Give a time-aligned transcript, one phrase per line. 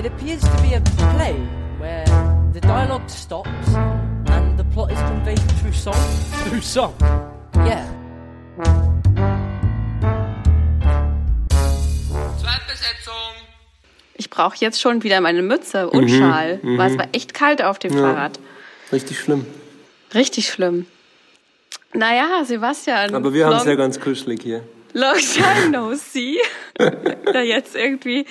[0.00, 0.80] It appears to be a
[1.14, 1.34] play
[1.78, 2.06] where
[2.54, 3.50] the dialogue stops
[4.30, 5.94] and the plot is conveyed through song.
[6.48, 6.94] Through song?
[7.66, 7.84] Yeah.
[14.14, 17.78] Ich brauche jetzt schon wieder meine Mütze und Schal, weil es war echt kalt auf
[17.78, 18.40] dem Fahrrad.
[18.92, 19.44] Richtig schlimm.
[20.14, 20.86] Richtig schlimm.
[21.92, 23.14] Naja, Sebastian.
[23.14, 24.64] Aber wir haben es ja ganz kuschelig hier.
[24.92, 26.38] Long time no see.
[27.32, 28.26] da jetzt irgendwie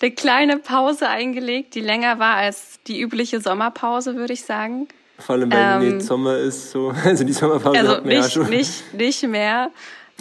[0.00, 4.88] eine kleine Pause eingelegt, die länger war als die übliche Sommerpause, würde ich sagen.
[5.18, 6.92] Vor allem, weil Ähm, jetzt Sommer ist, so.
[7.04, 9.70] Also die Sommerpause Also hat man ja nicht, nicht, nicht mehr.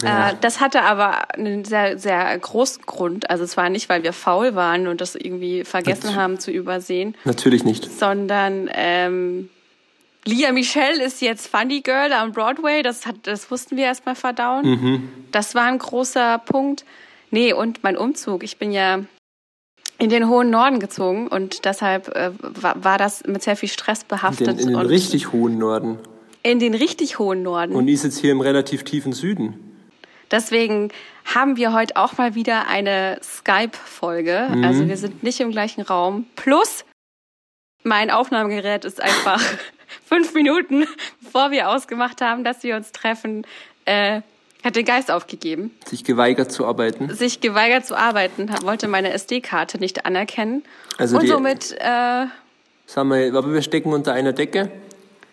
[0.02, 0.30] Ja.
[0.30, 3.30] Äh, das hatte aber einen sehr, sehr großen Grund.
[3.30, 6.52] Also es war nicht, weil wir faul waren und das irgendwie vergessen Das- haben zu
[6.52, 7.92] übersehen, Natürlich nicht.
[8.00, 9.50] sondern ähm,
[10.26, 12.82] Lia Michelle ist jetzt Funny Girl am Broadway.
[12.82, 14.66] Das, hat, das mussten wir erstmal verdauen.
[14.66, 15.10] Mhm.
[15.32, 16.86] Das war ein großer Punkt.
[17.32, 18.44] Nee, und mein Umzug.
[18.44, 19.00] Ich bin ja
[19.98, 24.02] in den hohen Norden gezogen und deshalb äh, war, war das mit sehr viel Stress
[24.04, 24.48] In behaftet.
[24.48, 26.00] den, in den richtig hohen Norden.
[26.42, 27.74] in den richtig hohen Norden.
[27.76, 29.60] Und die ist jetzt hier im relativ tiefen Süden.
[30.32, 30.90] Deswegen
[31.26, 34.50] haben wir heute auch mal wieder eine Skype-Folge.
[34.54, 34.64] Mhm.
[34.64, 36.26] Also wir sind nicht im gleichen Raum.
[36.36, 36.86] Plus,
[37.84, 39.42] mein Aufnahmegerät ist einfach
[40.06, 40.86] fünf Minuten,
[41.22, 43.46] bevor wir ausgemacht haben, dass wir uns treffen,
[43.86, 44.22] äh,
[44.64, 47.14] hat den Geist aufgegeben, Sich geweigert zu arbeiten.
[47.14, 50.64] sich geweigert zu arbeiten, wollte meine SD-Karte nicht anerkennen.
[50.98, 52.26] Also Und somit äh,
[52.86, 54.70] Sagen wir, aber wir stecken unter einer Decke.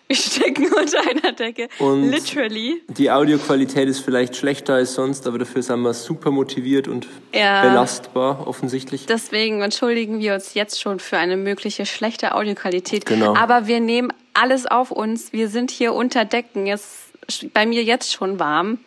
[0.09, 1.69] wir stecken unter einer Decke.
[1.79, 2.83] Und- Literally.
[2.89, 7.63] Die Audioqualität ist vielleicht schlechter als sonst, aber dafür sind wir super motiviert und Ja.
[7.63, 9.07] belastbar, offensichtlich.
[9.07, 13.07] Deswegen entschuldigen wir uns jetzt schon für eine mögliche schlechte Audioqualität.
[13.07, 13.37] Genau.
[13.37, 15.33] Aber wir nehmen alles auf uns.
[15.33, 16.67] Wir sind hier unter Decken.
[16.67, 18.79] Es ist bei mir jetzt schon warm.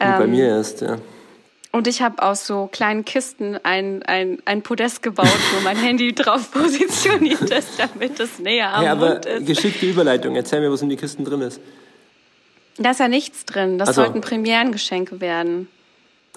[0.00, 0.98] Ähm, bei mir erst, ja.
[1.72, 6.14] Und ich habe aus so kleinen Kisten ein, ein, ein Podest gebaut, wo mein Handy
[6.14, 9.46] drauf positioniert ist, damit es näher am Hey, aber Mund ist.
[9.46, 10.36] geschickte Überleitung.
[10.36, 11.60] Erzähl mir, was in die Kisten drin ist.
[12.76, 13.78] Da ist ja nichts drin.
[13.78, 14.02] Das Ach so.
[14.02, 15.68] sollten Premierengeschenke werden.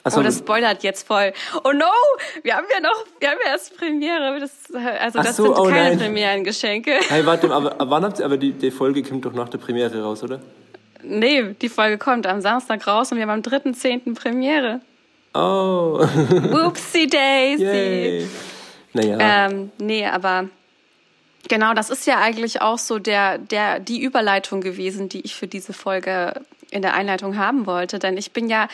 [0.08, 1.34] Achso, Oh, das spoilert jetzt voll.
[1.64, 1.86] Oh no,
[2.44, 4.40] wir haben ja noch, wir haben ja erst Premiere.
[4.40, 6.00] Das, also das so, sind oh keine nein.
[6.00, 7.00] Premierengeschenke.
[7.10, 9.58] hey, warte, aber aber wann habt ihr, aber die, die Folge kommt doch nach der
[9.58, 10.40] Premiere raus, oder?
[11.04, 14.16] Nee, die Folge kommt am Samstag raus und wir haben am 3.10.
[14.16, 14.82] Premiere.
[15.34, 17.64] Oh, Whoopsie Daisy.
[17.64, 18.28] yay.
[18.94, 20.50] Naja, Ähm, nee, aber
[21.48, 25.48] genau, das ist ja eigentlich auch so der, der, die Überleitung gewesen, die ich für
[25.48, 26.42] diese Folge
[26.72, 28.00] in der Einleitung haben wollte.
[28.00, 28.68] Denn ich bin ja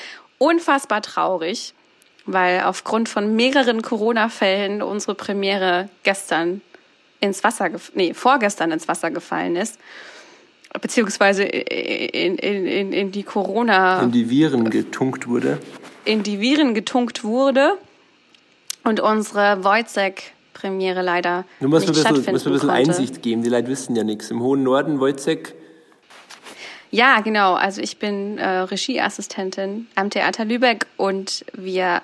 [0.44, 1.74] unfassbar traurig,
[2.26, 6.62] weil aufgrund von mehreren Corona-Fällen unsere Premiere gestern
[7.20, 9.80] ins Wasser, nee, vorgestern ins Wasser gefallen ist.
[10.81, 15.59] Beziehungsweise in, in, in, in die Corona in die Viren getunkt wurde.
[16.04, 17.78] in die Viren getunkt wurde
[18.84, 22.90] und unsere Wojcek-Premiere leider Du musst mir nicht ein bisschen, musst ein bisschen konnte.
[22.90, 24.31] Einsicht geben, die Leute wissen ja nichts.
[24.31, 25.54] Im hohen Norden, Wojcek,
[26.94, 27.56] Ja, genau.
[27.56, 32.02] Also ich bin äh, Regieassistentin am Theater Lübeck und wir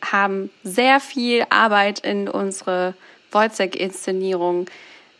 [0.00, 2.94] haben sehr viel Arbeit in unsere
[3.32, 4.70] Wojcek-Inszenierung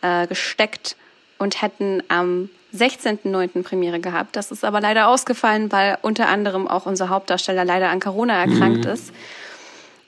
[0.01, 0.95] äh, gesteckt
[1.37, 3.61] und hätten am 16.09.
[3.61, 4.35] Premiere gehabt.
[4.35, 8.85] Das ist aber leider ausgefallen, weil unter anderem auch unser Hauptdarsteller leider an Corona erkrankt
[8.85, 9.13] ist.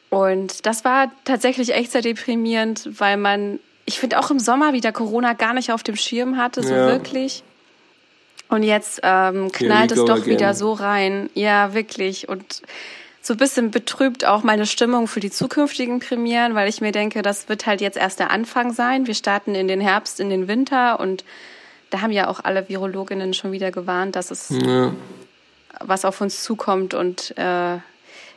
[0.10, 4.92] Und das war tatsächlich echt sehr deprimierend, weil man, ich finde auch im Sommer wieder
[4.92, 6.88] Corona gar nicht auf dem Schirm hatte, so Ja.
[6.88, 7.44] wirklich.
[8.54, 10.28] Und jetzt ähm, knallt es doch again.
[10.28, 11.32] wieder so rein.
[11.34, 12.30] Ja, wirklich.
[12.30, 12.62] Und
[13.20, 17.24] so ein bisschen betrübt auch meine Stimmung für die zukünftigen Premieren, weil ich mir denke,
[17.24, 19.08] das wird halt jetzt erst der Anfang sein.
[19.08, 21.26] Wir starten in den Herbst, in den Winter und
[21.90, 24.94] da haben ja auch alle Virologinnen schon wieder gewarnt, dass es ja.
[25.80, 26.94] was auf uns zukommt.
[26.94, 27.78] Und äh,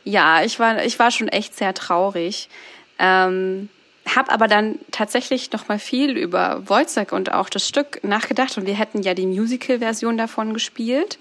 [0.03, 2.49] ja, ich war, ich war schon echt sehr traurig.
[2.97, 3.69] Ähm,
[4.15, 8.65] hab aber dann tatsächlich noch mal viel über Wojciech und auch das Stück nachgedacht und
[8.65, 11.17] wir hätten ja die Musical-Version davon gespielt.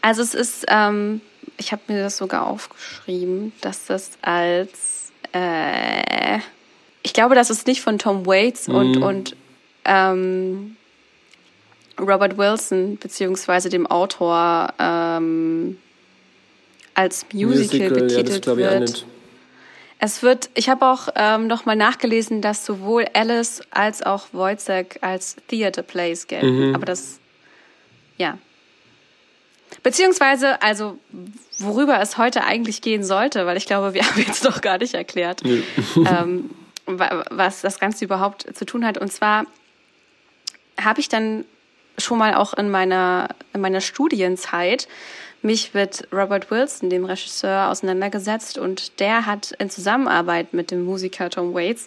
[0.00, 1.20] Also es ist, ähm,
[1.56, 6.38] ich habe mir das sogar aufgeschrieben, dass das als, äh,
[7.02, 9.36] ich glaube, das ist nicht von Tom Waits und und
[9.84, 10.76] ähm,
[11.98, 15.78] Robert Wilson beziehungsweise dem Autor ähm,
[16.94, 19.06] als Musical, ja, das betitelt glaube ich auch wird.
[20.02, 25.36] Es wird, ich habe auch ähm, nochmal nachgelesen, dass sowohl Alice als auch Wojciech als
[25.48, 26.74] Theater Plays gelten.
[26.74, 27.18] Aber das,
[28.16, 28.38] ja.
[29.82, 30.98] Beziehungsweise, also,
[31.58, 34.94] worüber es heute eigentlich gehen sollte, weil ich glaube, wir haben jetzt noch gar nicht
[34.94, 35.42] erklärt,
[35.96, 36.50] ähm,
[36.86, 38.98] wa- was das Ganze überhaupt zu tun hat.
[38.98, 39.44] Und zwar
[40.80, 41.44] habe ich dann
[41.98, 44.88] schon mal auch in meiner, in meiner Studienzeit
[45.42, 51.30] mich mit Robert Wilson, dem Regisseur, auseinandergesetzt und der hat in Zusammenarbeit mit dem Musiker
[51.30, 51.86] Tom Waits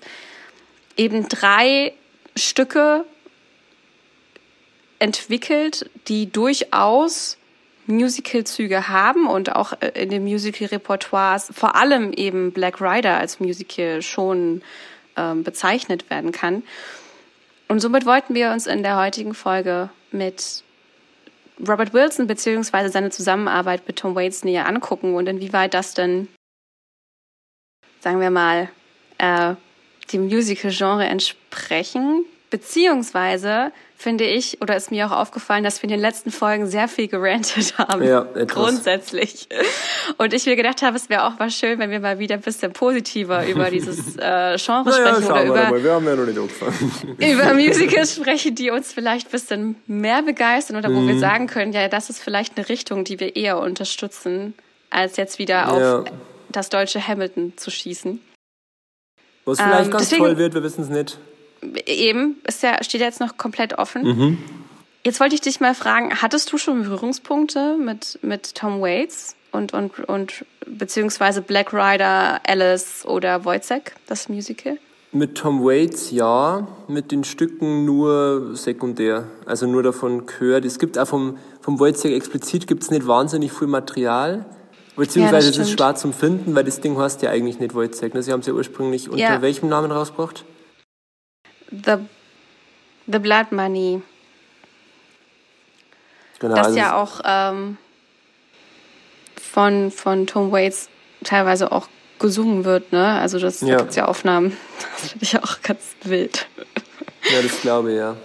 [0.97, 1.94] eben drei
[2.35, 3.05] Stücke
[5.00, 7.38] entwickelt, die durchaus
[7.88, 14.01] Musical-Züge haben und auch äh, in den Musical-Repertoires vor allem eben Black Rider als Musical
[14.01, 14.61] schon
[15.17, 16.63] ähm, bezeichnet werden kann.
[17.67, 20.63] Und somit wollten wir uns in der heutigen Folge mit
[21.59, 26.27] Robert Wilson beziehungsweise seine Zusammenarbeit mit Tom Waits näher angucken und inwieweit das denn,
[28.01, 28.69] sagen wir mal,
[29.17, 29.55] äh,
[30.11, 33.71] dem Musical-Genre entsprechen, beziehungsweise
[34.03, 37.07] finde ich, oder ist mir auch aufgefallen, dass wir in den letzten Folgen sehr viel
[37.07, 38.03] gerantet haben.
[38.03, 38.47] Ja, etwas.
[38.50, 39.47] Grundsätzlich.
[40.17, 42.41] Und ich mir gedacht habe, es wäre auch mal schön, wenn wir mal wieder ein
[42.41, 45.83] bisschen positiver über dieses äh, Genre Naja, sprechen oder wir über, mal.
[45.83, 47.17] Wir haben ja noch nicht angefangen.
[47.17, 51.07] über Musicals sprechen, die uns vielleicht ein bisschen mehr begeistern oder wo Mhm.
[51.07, 54.53] wir sagen können, ja, das ist vielleicht eine Richtung, die wir eher unterstützen,
[54.91, 56.03] als jetzt wieder auf Ja.
[56.51, 58.19] das deutsche Hamilton zu schießen.
[59.45, 61.17] Was vielleicht Ähm, ganz deswegen- toll wird, wir wissen es nicht.
[61.86, 64.04] Eben, ist ja, steht ja jetzt noch komplett offen.
[64.04, 64.38] Mhm.
[65.06, 69.74] Jetzt wollte ich dich mal fragen, hattest du schon Berührungspunkte mit, mit Tom Waits und,
[69.74, 74.77] und, und beziehungsweise Black Rider, Alice oder Wojciech, das Musical?
[75.12, 79.27] Mit Tom Waits ja, mit den Stücken nur sekundär.
[79.45, 80.65] Also nur davon gehört.
[80.65, 84.45] Es gibt auch vom, vom Wojciech explizit gibt's nicht wahnsinnig viel Material.
[84.95, 88.13] Beziehungsweise es ist schwer zum Finden, weil das Ding heißt ja eigentlich nicht Wojciech.
[88.13, 88.24] Ne?
[88.24, 89.42] Sie haben es ja ursprünglich unter Ja.
[89.42, 90.45] welchem Namen rausgebracht?
[91.85, 91.95] The,
[93.07, 94.01] The Blood Money,
[96.39, 97.77] Genau, das also ja auch ähm,
[99.41, 100.89] von, von Tom Waits
[101.23, 101.87] teilweise auch
[102.19, 103.19] gesungen wird, ne?
[103.19, 103.67] Also das Ja.
[103.69, 104.57] da gibt's ja Aufnahmen.
[105.01, 106.47] Das finde ich auch ganz wild.
[107.29, 108.15] Ja, das glaube ich, ja.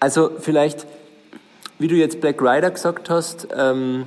[0.00, 0.86] Also vielleicht,
[1.78, 4.06] wie du jetzt Black Rider gesagt hast, ähm,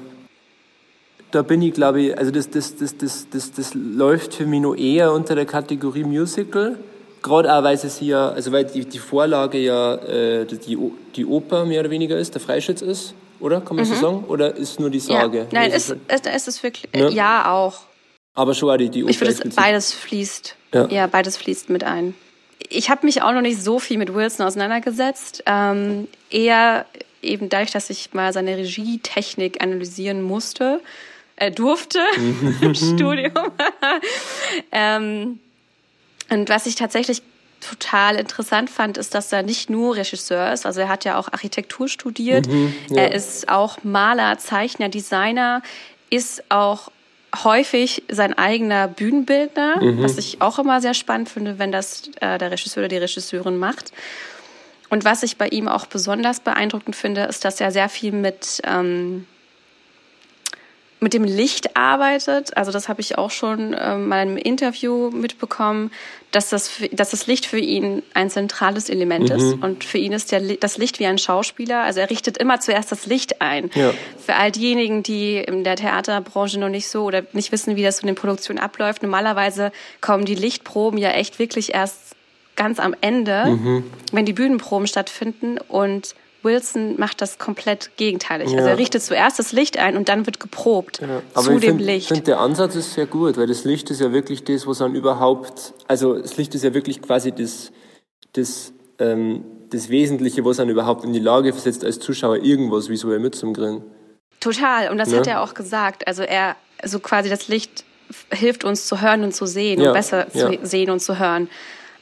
[1.31, 4.61] da bin ich, glaube ich, also das, das, das, das, das, das läuft für mich
[4.61, 6.77] noch eher unter der Kategorie Musical.
[7.25, 10.77] Gerade auch, weil es ja, also weil die, die Vorlage ja äh, die,
[11.15, 13.61] die Oper mehr oder weniger ist, der Freischütz ist, oder?
[13.61, 14.25] Kann man so sagen?
[14.27, 15.39] Oder ist nur die Sage?
[15.39, 15.55] Mhm.
[15.55, 15.61] Ja.
[15.61, 17.09] Nein, ist, ist, ist es wirklich, Ja.
[17.09, 17.79] ja, auch.
[18.35, 20.55] aber schon auch die, die Oper Ich finde, beides fließt.
[20.75, 20.87] Ja.
[20.89, 21.07] Ja.
[21.07, 22.13] beides fließt mit ein.
[22.69, 25.43] Ich habe mich auch noch nicht so viel mit Wilson auseinandergesetzt.
[25.47, 26.85] Ähm, eher
[27.23, 30.79] eben dadurch, dass ich mal seine Regietechnik analysieren musste,
[31.37, 31.99] äh, durfte
[32.61, 33.51] im Studium.
[34.71, 35.39] ähm,
[36.29, 37.21] und was ich tatsächlich
[37.61, 40.65] total interessant fand, ist, dass er nicht nur Regisseur ist.
[40.65, 42.47] Also er hat ja auch Architektur studiert.
[42.89, 43.03] ja.
[43.03, 45.61] Er ist auch Maler, Zeichner, Designer,
[46.09, 46.91] ist auch
[47.43, 52.51] häufig sein eigener Bühnenbildner, was ich auch immer sehr spannend finde, wenn das äh, der
[52.51, 53.91] Regisseur oder die Regisseurin macht.
[54.89, 58.61] Und was ich bei ihm auch besonders beeindruckend finde, ist, dass er sehr viel mit
[58.63, 59.25] ähm,
[60.99, 62.55] mit dem Licht arbeitet.
[62.55, 65.91] Also das habe ich auch schon ähm, mal im Interview mitbekommen,
[66.31, 69.53] dass das, für, dass das Licht für ihn ein zentrales Element ist.
[69.61, 71.81] Und für ihn ist der, das Licht wie ein Schauspieler.
[71.81, 73.69] Also er richtet immer zuerst das Licht ein.
[73.73, 73.93] Ja.
[74.17, 77.99] Für all diejenigen, die in der Theaterbranche noch nicht so oder nicht wissen, wie das
[77.99, 79.71] in den Produktionen abläuft, normalerweise
[80.01, 82.15] kommen die Lichtproben ja echt wirklich erst
[82.55, 83.83] ganz am Ende,
[84.13, 86.15] wenn die Bühnenproben stattfinden und
[86.45, 88.47] Wilson macht das komplett gegenteilig.
[88.47, 88.67] Also Ja.
[88.69, 91.77] er richtet zuerst das Licht ein und dann wird geprobt Ja, aber zu ich dem
[91.77, 92.07] find, Licht.
[92.07, 94.95] finde, der Ansatz ist sehr gut, weil das Licht ist ja wirklich das, was dann
[94.95, 97.71] überhaupt, also das Licht ist ja wirklich quasi das,
[98.33, 103.19] das, ähm, das Wesentliche, was dann überhaupt in die Lage versetzt, als Zuschauer irgendwas visuell
[103.19, 103.81] mitzukriegen.
[104.39, 104.89] Total.
[104.91, 105.17] Und das Ne?
[105.17, 106.07] hat er auch gesagt.
[106.07, 107.83] Also er, so quasi das Licht
[108.31, 110.51] hilft uns zu hören und zu sehen Ja, und besser ja.
[110.51, 111.49] zu sehen und zu hören.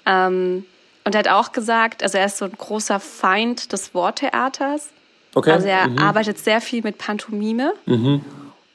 [0.06, 0.66] Ähm,
[1.04, 4.90] und er hat auch gesagt, also er ist so ein großer Feind des Worttheaters.
[5.36, 5.52] Okay?
[5.52, 5.98] Also er mhm.
[5.98, 7.74] arbeitet sehr viel mit Pantomime.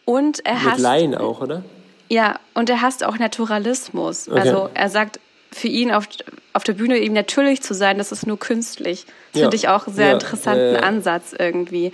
[0.05, 1.63] Und er Mit hasst, Laien auch, oder?
[2.09, 4.29] ja, und er hasst auch Naturalismus.
[4.29, 4.41] Okay.
[4.41, 5.21] Also er sagt,
[5.53, 6.07] für ihn auf,
[6.53, 9.07] auf der Bühne eben natürlich zu sein, das ist nur künstlich.
[9.33, 9.45] Das Ja.
[9.47, 10.81] finde ich auch einen sehr Ja, interessanten ja.
[10.81, 11.93] Ansatz irgendwie.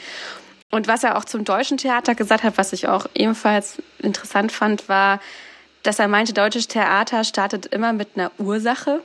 [0.71, 4.89] Und was er auch zum deutschen Theater gesagt hat, was ich auch ebenfalls interessant fand,
[4.89, 5.21] war,
[5.85, 9.01] dass er meinte, deutsches Theater startet immer mit einer Ursache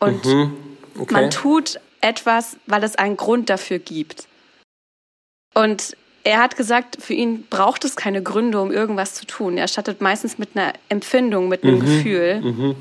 [0.00, 0.24] und
[0.98, 1.14] Okay.
[1.14, 4.26] man tut etwas, weil es einen Grund dafür gibt.
[5.54, 9.56] Und er hat gesagt, für ihn braucht es keine Gründe, um irgendwas zu tun.
[9.56, 12.76] Er startet meistens mit einer Empfindung, mit einem Gefühl.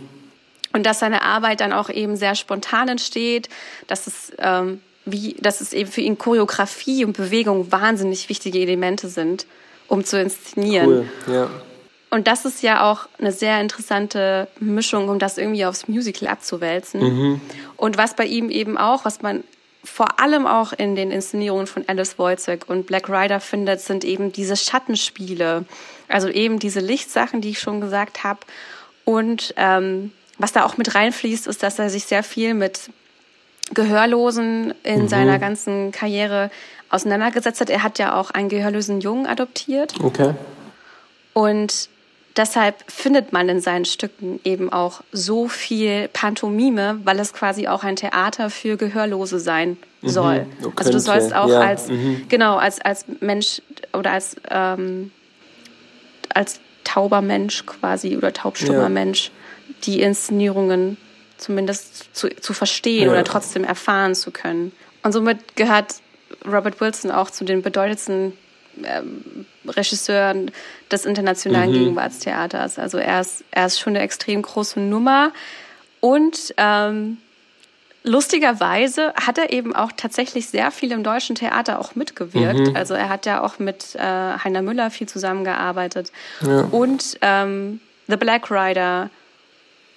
[0.74, 3.50] Und dass seine Arbeit dann auch eben sehr spontan entsteht,
[3.88, 9.08] dass es, ähm, wie, dass es eben für ihn Choreografie und Bewegung wahnsinnig wichtige Elemente
[9.08, 9.48] sind,
[9.88, 11.10] um zu inszenieren.
[11.28, 11.50] Cool, ja.
[12.10, 17.39] Und das ist ja auch eine sehr interessante Mischung, um das irgendwie aufs Musical abzuwälzen.
[17.78, 19.44] Und was bei ihm eben auch, was man
[19.84, 24.32] vor allem auch in den Inszenierungen von Alice Wojcik und Black Rider findet, sind eben
[24.32, 25.66] diese Schattenspiele.
[26.08, 28.39] Also eben diese Lichtsachen, die ich schon gesagt habe.
[29.06, 32.89] Und ähm, was da auch mit reinfließt, ist, dass er sich sehr viel mit
[33.74, 35.08] Gehörlosen in mhm.
[35.08, 36.50] seiner ganzen Karriere
[36.89, 37.70] auseinandergesetzt hat.
[37.70, 39.94] Er hat ja auch einen gehörlosen Jungen adoptiert.
[40.01, 40.34] Okay.
[41.34, 41.89] Und
[42.36, 47.84] deshalb findet man in seinen Stücken eben auch so viel Pantomime, weil es quasi auch
[47.84, 50.10] ein Theater für Gehörlose sein mhm.
[50.10, 50.40] soll.
[50.42, 51.60] Mhm, also du sollst auch ja.
[51.60, 52.26] als mhm.
[52.30, 53.62] genau als als Mensch
[53.94, 55.12] oder als ähm,
[56.34, 58.90] als tauber Mensch quasi oder taubstummer ja.
[58.90, 59.32] Mensch
[59.84, 60.98] die Inszenierungen
[61.38, 63.12] zumindest zu, zu verstehen ja.
[63.12, 64.72] oder trotzdem erfahren zu können.
[65.04, 65.96] Und somit gehört
[66.46, 68.34] Robert Wilson auch zu den bedeutendsten
[68.84, 70.52] ähm, Regisseuren
[70.92, 71.74] des internationalen mhm.
[71.74, 72.80] Gegenwartstheaters.
[72.80, 75.32] Also er ist, er ist schon eine extrem große Nummer.
[76.00, 77.18] Und ähm,
[78.04, 82.70] lustigerweise hat er eben auch tatsächlich sehr viel im deutschen Theater auch mitgewirkt.
[82.70, 82.76] Mhm.
[82.76, 86.12] Also er hat ja auch mit äh, Heiner Müller viel zusammengearbeitet.
[86.42, 86.62] Ja.
[86.72, 89.10] Und ähm, The Black Rider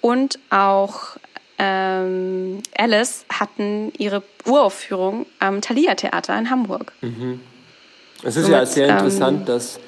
[0.01, 1.17] und auch
[1.57, 6.91] ähm, Alice hatten ihre Uraufführung am Thalia Theater in Hamburg.
[7.01, 7.39] Mhm.
[8.23, 9.79] Es ist Somit, ja sehr interessant, ähm, dass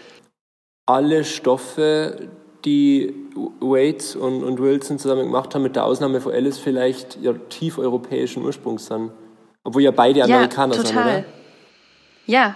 [0.86, 2.30] alle Stoffe,
[2.64, 3.14] die
[3.60, 7.78] Waits und, und Wilson zusammen gemacht haben, mit der Ausnahme von Alice vielleicht ja tief
[7.78, 9.12] europäischen Ursprungs sind.
[9.64, 11.26] Obwohl ja beide Amerikaner ja, sind, oder?
[12.28, 12.56] Ja.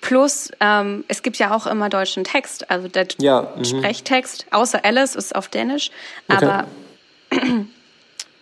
[0.00, 3.64] Plus, ähm, es gibt ja auch immer deutschen Text, also der ja, mhm.
[3.64, 5.90] Sprechtext, außer Alice ist auf Dänisch,
[6.28, 6.46] okay.
[6.46, 6.66] aber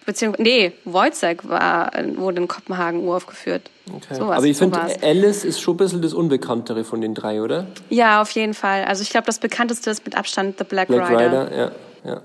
[0.08, 3.70] beziehungsweise, nee, Wojciech war, wurde in Kopenhagen uraufgeführt.
[3.94, 4.14] Okay.
[4.14, 7.66] So Aber ich finde, Alice ist schon ein bisschen das Unbekanntere von den drei, oder?
[7.90, 8.84] Ja, auf jeden Fall.
[8.86, 11.50] Also ich glaube, das bekannteste ist mit Abstand The Black, Black Rider.
[11.50, 11.72] Rider ja,
[12.10, 12.22] ja.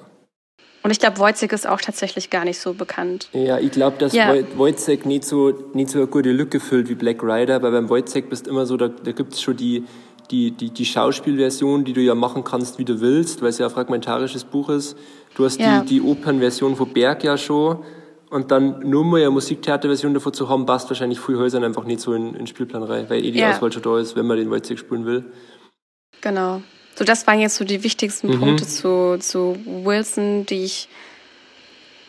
[0.81, 3.27] Und ich glaube, Wojciech ist auch tatsächlich gar nicht so bekannt.
[3.33, 4.33] Ja, ich glaube, dass ja.
[4.55, 8.29] Wojciech nicht so, nicht so eine gute Lücke füllt wie Black Rider, weil beim Wojciech
[8.29, 9.83] bist immer so, da, da gibt es schon die,
[10.31, 13.67] die, die, die Schauspielversion, die du ja machen kannst, wie du willst, weil es ja
[13.67, 14.97] ein fragmentarisches Buch ist.
[15.35, 15.81] Du hast ja.
[15.81, 17.83] die, die Opernversion von Berg ja schon.
[18.29, 21.99] Und dann nur mal eine Musiktheaterversion davon zu haben, passt wahrscheinlich viel Häusern einfach nicht
[21.99, 23.51] so in den Spielplan rein, weil eh die ja.
[23.51, 25.25] Auswahl schon da ist, wenn man den Wojciech spielen will.
[26.21, 26.61] Genau.
[26.95, 28.39] So, das waren jetzt so die wichtigsten mhm.
[28.39, 30.89] Punkte zu, zu Wilson, die ich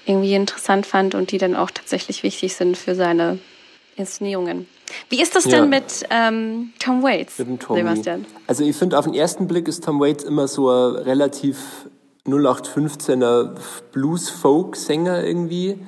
[0.06, 3.38] irgendwie interessant fand und die dann auch tatsächlich wichtig sind für seine
[3.96, 4.66] Inszenierungen.
[5.08, 5.60] Wie ist das ja.
[5.60, 7.80] denn mit ähm, Tom Waits, mit dem Tommy.
[7.80, 8.26] Sebastian?
[8.46, 11.58] Also ich finde, auf den ersten Blick ist Tom Waits immer so ein relativ
[12.26, 13.50] 0815er
[13.92, 15.78] Blues-Folk-Sänger irgendwie.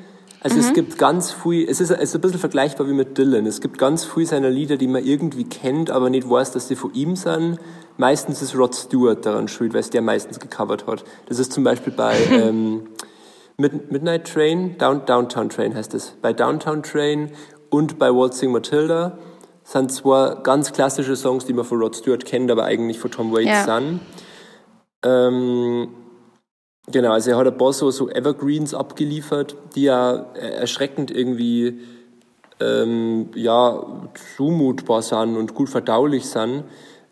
[0.40, 0.62] Also mhm.
[0.62, 3.47] es gibt ganz viel, es ist, es ist ein bisschen vergleichbar wie mit Dylan.
[3.47, 6.76] Es gibt ganz viel seiner Lieder, die man irgendwie kennt, aber nicht weiß, dass sie
[6.76, 7.59] von ihm sind.
[7.97, 11.05] Meistens ist Rod Stewart daran schuld, weil es der meistens gecovert hat.
[11.26, 12.88] Das ist zum Beispiel bei ähm,
[13.57, 16.14] Midnight Train, Down, Downtown Train heißt es.
[16.21, 17.31] Bei Downtown Train
[17.71, 19.19] und bei Waltzing Matilda
[19.64, 23.33] sind zwei ganz klassische Songs, die man von Rod Stewart kennt, aber eigentlich von Tom
[23.33, 23.64] Waits ja.
[23.64, 24.00] sind.
[25.02, 25.88] Ähm,
[26.93, 31.81] Genau, also er hat ein paar so, so Evergreens abgeliefert, die ja erschreckend irgendwie
[32.61, 33.85] ähm, ja,
[34.37, 36.64] zumutbar sind und gut verdaulich sind.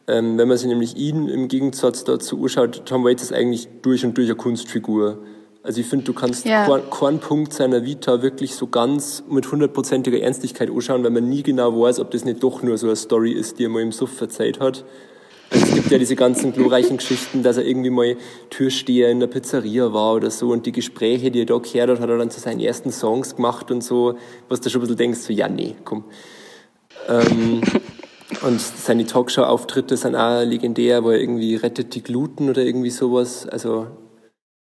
[0.06, 4.04] Ähm, wenn man sich nämlich ihn im Gegensatz dazu anschaut, Tom Waits ist eigentlich durch
[4.04, 5.18] und durch eine Kunstfigur.
[5.62, 6.66] Also ich finde, du kannst ja.
[6.90, 11.80] keinen Punkt seiner Vita wirklich so ganz mit hundertprozentiger Ernstigkeit anschauen, weil man nie genau
[11.80, 14.12] weiß, ob das nicht doch nur so eine Story ist, die er mal im Suff
[14.12, 14.84] verzeiht hat.
[15.54, 18.16] Es gibt ja diese ganzen glorreichen Geschichten, dass er irgendwie mal
[18.50, 22.00] Türsteher in der Pizzeria war oder so und die Gespräche, die er da gehört hat,
[22.00, 24.16] hat er dann zu seinen ersten Songs gemacht und so,
[24.48, 26.04] was du schon ein bisschen denkst, so, ja, nee, komm.
[27.08, 27.62] Ähm,
[28.42, 33.46] und seine Talkshow-Auftritte sind auch legendär, wo er irgendwie rettet die Gluten oder irgendwie sowas.
[33.48, 33.86] Also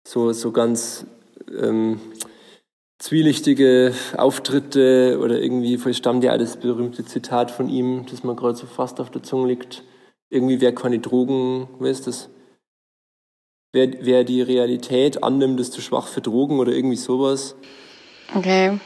[0.06, 1.06] so, so ganz
[1.58, 2.00] ähm,
[2.98, 8.66] zwielichtige Auftritte oder irgendwie stammt ja das berühmte Zitat von ihm, das mir gerade so
[8.66, 9.84] fast auf der Zunge liegt
[10.32, 12.30] irgendwie wer keine Drogen, weißt das?
[13.72, 17.54] Wer, wer die Realität annimmt, ist zu schwach für Drogen oder irgendwie sowas.
[18.34, 18.78] Okay.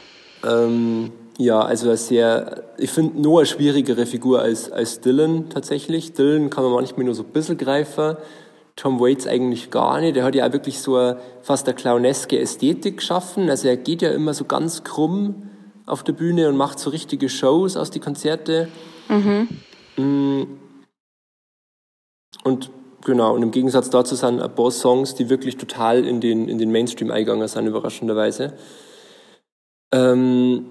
[0.45, 6.13] Ähm, ja, also sehr, ich finde nur eine schwierigere Figur als, als Dylan tatsächlich.
[6.13, 8.17] Dylan kann man manchmal nur so ein bisschen greifen.
[8.75, 10.15] Tom Waits eigentlich gar nicht.
[10.15, 13.49] Der hat ja auch wirklich so eine, fast eine clowneske Ästhetik geschaffen.
[13.49, 15.49] Also er geht ja immer so ganz krumm
[15.85, 18.67] auf der Bühne und macht so richtige Shows aus die Konzerte.
[19.09, 19.47] Mhm.
[19.97, 20.43] Mm,
[22.43, 22.71] und
[23.03, 26.57] genau, und im Gegensatz dazu sind ein paar Songs, die wirklich total in den, in
[26.57, 28.53] den Mainstream eingegangen sind, überraschenderweise.
[29.93, 30.65] Ähm,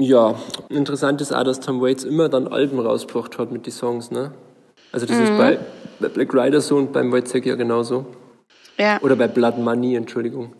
[0.00, 0.36] ja,
[0.68, 4.32] interessant ist auch, dass Tom Waits immer dann Alben rausgebracht hat mit den Songs, ne?
[4.92, 5.24] Also das mhm.
[5.24, 5.58] ist bei,
[6.00, 8.06] bei Black Rider so und beim Wojciech ja genauso.
[8.78, 9.00] Ja.
[9.02, 10.54] Oder bei Blood Money, Entschuldigung.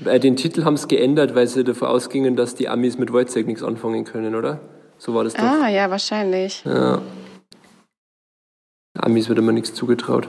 [0.00, 3.46] bei den Titel haben es geändert, weil sie davon ausgingen, dass die Amis mit Wojciech
[3.46, 4.60] nichts anfangen können, oder?
[4.98, 5.42] So war das doch.
[5.42, 6.64] Ah, ja, wahrscheinlich.
[6.64, 7.00] Ja.
[9.00, 10.28] Amis wird immer nichts zugetraut.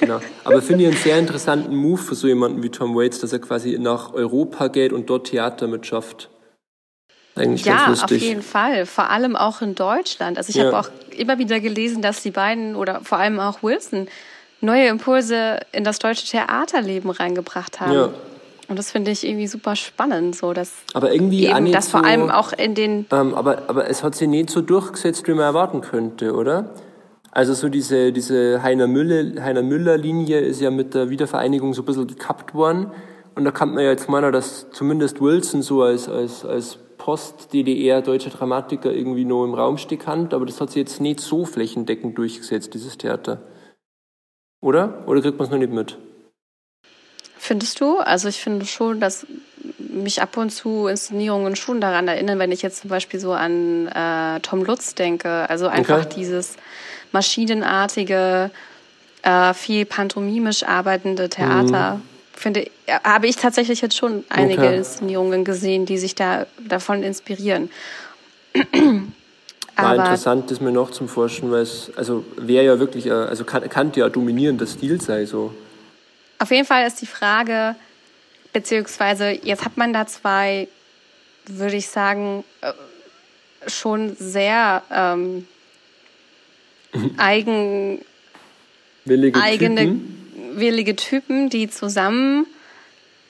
[0.00, 0.20] genau.
[0.44, 3.38] Aber finde ich einen sehr interessanten Move für so jemanden wie Tom Waits, dass er
[3.38, 6.30] quasi nach Europa geht und dort Theater mitschafft.
[7.34, 8.84] Eigentlich ja, auf jeden Fall.
[8.84, 10.36] Vor allem auch in Deutschland.
[10.36, 10.66] Also ich ja.
[10.66, 14.08] habe auch immer wieder gelesen, dass die beiden oder vor allem auch Wilson
[14.60, 17.92] neue Impulse in das deutsche Theaterleben reingebracht haben.
[17.92, 18.14] Ja.
[18.72, 22.06] Und das finde ich irgendwie super spannend, so dass aber irgendwie eben, das so, vor
[22.06, 23.04] allem auch in den.
[23.12, 26.70] Ähm, aber, aber es hat sich nicht so durchgesetzt, wie man erwarten könnte, oder?
[27.32, 31.82] Also so diese, diese Heiner Müller, Heiner Müller Linie ist ja mit der Wiedervereinigung so
[31.82, 32.92] ein bisschen gekappt worden.
[33.34, 38.00] Und da kann man ja jetzt meinen, dass zumindest Wilson so als, als, als Post-DDR
[38.00, 41.44] deutscher Dramatiker irgendwie noch im Raum steht kann, aber das hat sich jetzt nicht so
[41.44, 43.42] flächendeckend durchgesetzt, dieses Theater.
[44.62, 45.06] Oder?
[45.06, 45.98] Oder kriegt man es noch nicht mit?
[47.44, 47.98] Findest du?
[47.98, 49.26] Also ich finde schon, dass
[49.78, 53.88] mich ab und zu Inszenierungen schon daran erinnern, wenn ich jetzt zum Beispiel so an
[53.88, 55.50] äh, Tom Lutz denke.
[55.50, 56.14] Also einfach okay.
[56.18, 56.54] dieses
[57.10, 58.52] maschinenartige,
[59.22, 61.96] äh, viel pantomimisch arbeitende Theater.
[61.96, 62.02] Mhm.
[62.32, 62.70] Finde,
[63.02, 64.76] habe ich tatsächlich jetzt schon einige okay.
[64.76, 67.70] Inszenierungen gesehen, die sich da davon inspirieren.
[69.74, 73.68] War interessant ist mir noch zum Forschen, weil es, also wäre ja wirklich, also kann,
[73.68, 75.52] kann ja dominierender Stil sein, so.
[76.42, 77.76] Auf jeden Fall ist die Frage,
[78.52, 80.66] beziehungsweise jetzt hat man da zwei,
[81.46, 82.72] würde ich sagen, äh,
[83.70, 85.46] schon sehr ähm,
[87.16, 88.00] eigen,
[89.04, 90.58] willige eigene Typen.
[90.58, 92.46] willige Typen, die zusammen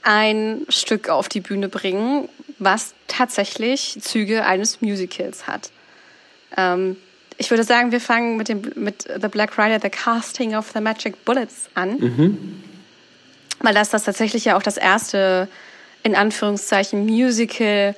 [0.02, 5.71] ein Stück auf die Bühne bringen, was tatsächlich Züge eines Musicals hat.
[6.57, 6.97] Ähm,
[7.37, 10.81] ich würde sagen, wir fangen mit dem mit The Black Rider, The Casting of the
[10.81, 11.99] Magic Bullets an.
[11.99, 12.72] Mhm
[13.62, 15.49] weil das das tatsächlich ja auch das erste,
[16.02, 17.95] in Anführungszeichen, Musical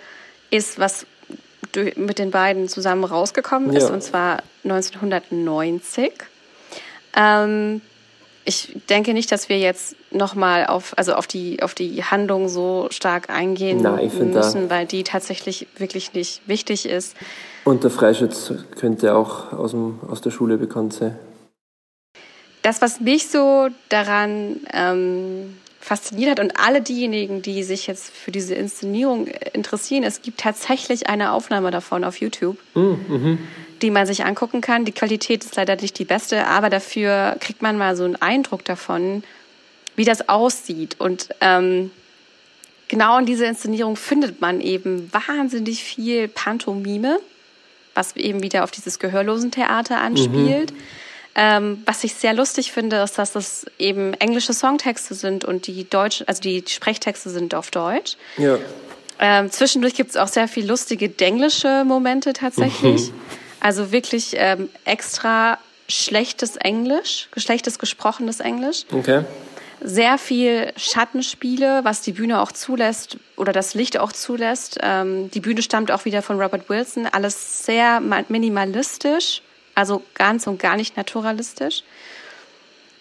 [0.50, 1.06] ist, was
[1.96, 3.94] mit den beiden zusammen rausgekommen ist, ja.
[3.94, 6.12] und zwar 1990.
[7.16, 7.80] Ähm,
[8.44, 12.88] ich denke nicht, dass wir jetzt nochmal auf, also auf die, auf die Handlung so
[12.90, 17.16] stark eingehen Nein, müssen, weil die tatsächlich wirklich nicht wichtig ist.
[17.64, 21.18] Und der Freischütz könnte auch aus, dem, aus der Schule bekannt sein
[22.64, 28.30] das, was mich so daran ähm, fasziniert hat und alle diejenigen, die sich jetzt für
[28.30, 33.38] diese Inszenierung interessieren, es gibt tatsächlich eine Aufnahme davon auf YouTube, mhm.
[33.82, 34.86] die man sich angucken kann.
[34.86, 38.64] Die Qualität ist leider nicht die beste, aber dafür kriegt man mal so einen Eindruck
[38.64, 39.24] davon,
[39.94, 40.96] wie das aussieht.
[41.00, 41.90] Und ähm,
[42.88, 47.18] genau in dieser Inszenierung findet man eben wahnsinnig viel Pantomime,
[47.92, 50.72] was eben wieder auf dieses gehörlosen Theater anspielt.
[50.72, 51.03] Mhm
[51.34, 55.88] ähm, was ich sehr lustig finde, ist, dass das eben englische Songtexte sind und die
[55.88, 58.16] deutschen, also die Sprechtexte sind auf Deutsch.
[58.36, 58.58] Ja.
[59.18, 63.10] Ähm, zwischendurch gibt es auch sehr viel lustige denglische Momente tatsächlich.
[63.10, 63.20] Mhm.
[63.60, 68.84] Also wirklich ähm, extra schlechtes Englisch, schlechtes gesprochenes Englisch.
[68.92, 69.24] Okay.
[69.80, 74.78] Sehr viel Schattenspiele, was die Bühne auch zulässt oder das Licht auch zulässt.
[74.82, 77.06] Ähm, die Bühne stammt auch wieder von Robert Wilson.
[77.06, 79.42] Alles sehr minimalistisch
[79.74, 81.82] also ganz und gar nicht naturalistisch.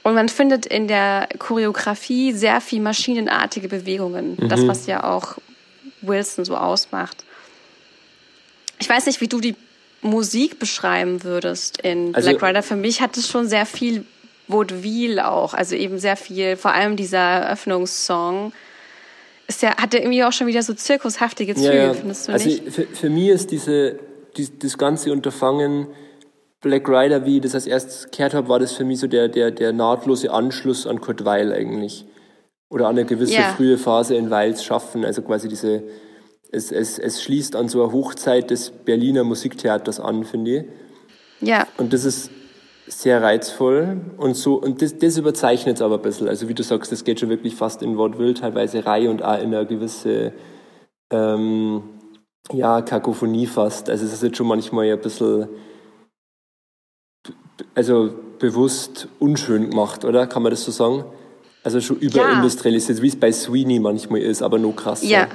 [0.03, 4.37] Und man findet in der Choreografie sehr viel maschinenartige Bewegungen.
[4.39, 4.49] Mhm.
[4.49, 5.37] Das, was ja auch
[6.01, 7.23] Wilson so ausmacht.
[8.79, 9.55] Ich weiß nicht, wie du die
[10.01, 12.63] Musik beschreiben würdest in also, Black Rider.
[12.63, 14.05] Für mich hat es schon sehr viel
[14.47, 15.53] Vaudeville auch.
[15.53, 18.51] Also eben sehr viel, vor allem dieser Eröffnungssong.
[19.47, 21.93] Ist ja, hat ja irgendwie auch schon wieder so zirkushaftige Züge, ja, ja.
[21.93, 22.71] findest du also nicht?
[22.71, 23.99] Für, für mich ist diese,
[24.35, 25.87] die, das ganze Unterfangen
[26.63, 29.27] Black Rider, wie ich das als erstes gehört habe, war das für mich so der,
[29.27, 32.05] der, der nahtlose Anschluss an Kurt Weil eigentlich.
[32.69, 33.53] Oder an eine gewisse yeah.
[33.53, 35.05] frühe Phase in Weils Schaffen.
[35.05, 35.83] Also quasi diese,
[36.51, 40.65] es, es, es schließt an so eine Hochzeit des Berliner Musiktheaters an, finde ich.
[41.47, 41.67] Ja.
[41.77, 42.31] Und das ist
[42.87, 46.27] sehr reizvoll und so, und das, das überzeichnet es aber ein bisschen.
[46.27, 49.39] Also wie du sagst, das geht schon wirklich fast in Wortwill, teilweise Reihe und auch
[49.39, 50.33] in eine gewisse,
[51.11, 51.83] ähm,
[52.51, 53.89] ja, Kakophonie fast.
[53.89, 55.47] Also es ist jetzt schon manchmal ein bisschen,
[57.75, 60.27] also bewusst unschön gemacht, oder?
[60.27, 61.05] Kann man das so sagen?
[61.63, 63.03] Also schon überindustrialisiert, ja.
[63.03, 65.05] wie es bei Sweeney manchmal ist, aber nur krasser.
[65.05, 65.27] Ja,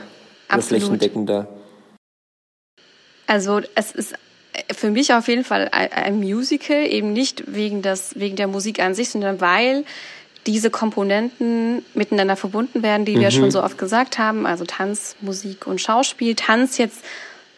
[0.48, 0.82] absolut.
[0.82, 1.48] flächendeckender.
[3.26, 4.14] Also es ist
[4.74, 8.94] für mich auf jeden Fall ein Musical, eben nicht wegen, des, wegen der Musik an
[8.94, 9.84] sich, sondern weil
[10.46, 13.20] diese Komponenten miteinander verbunden werden, die mhm.
[13.20, 16.34] wir schon so oft gesagt haben, also Tanz, Musik und Schauspiel.
[16.34, 17.02] Tanz jetzt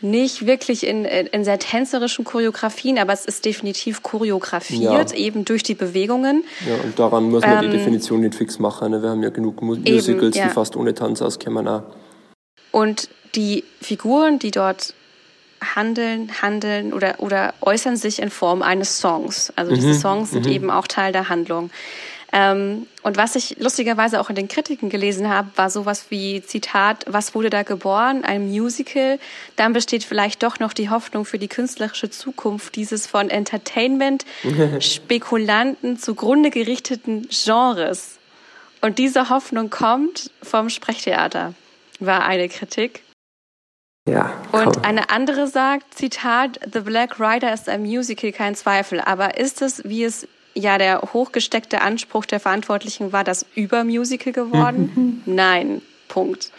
[0.03, 5.17] nicht wirklich in, in sehr tänzerischen Choreografien, aber es ist definitiv choreografiert, ja.
[5.17, 6.45] eben durch die Bewegungen.
[6.67, 8.93] Ja, und daran muss man ähm, die Definition nicht fix machen.
[8.93, 9.03] Ne?
[9.03, 10.49] Wir haben ja genug Musicals, eben, ja.
[10.49, 11.69] die fast ohne Tanz auskommen.
[11.69, 11.83] Auch.
[12.71, 14.95] Und die Figuren, die dort
[15.63, 19.53] handeln, handeln oder, oder äußern sich in Form eines Songs.
[19.57, 20.53] Also diese mhm, Songs sind mhm.
[20.53, 21.71] eben auch Teil der Handlung.
[22.33, 27.05] Ähm, und was ich lustigerweise auch in den Kritiken gelesen habe, war sowas wie Zitat,
[27.09, 28.25] was wurde da geboren?
[28.25, 29.19] Ein Musical.
[29.57, 34.25] Dann besteht vielleicht doch noch die Hoffnung für die künstlerische Zukunft dieses von Entertainment,
[34.81, 38.19] Spekulanten zugrunde gerichteten Genres.
[38.81, 41.55] Und diese Hoffnung kommt vom Sprechtheater,
[41.99, 43.03] war eine Kritik.
[44.09, 44.33] Ja.
[44.53, 49.01] Und eine andere sagt, Zitat, The Black Rider ist ein Musical, kein Zweifel.
[49.01, 50.27] Aber ist es, wie es
[50.61, 55.23] ja der hochgesteckte Anspruch der Verantwortlichen war, das Übermusical geworden?
[55.27, 55.83] Nein.
[56.09, 56.53] Punkt.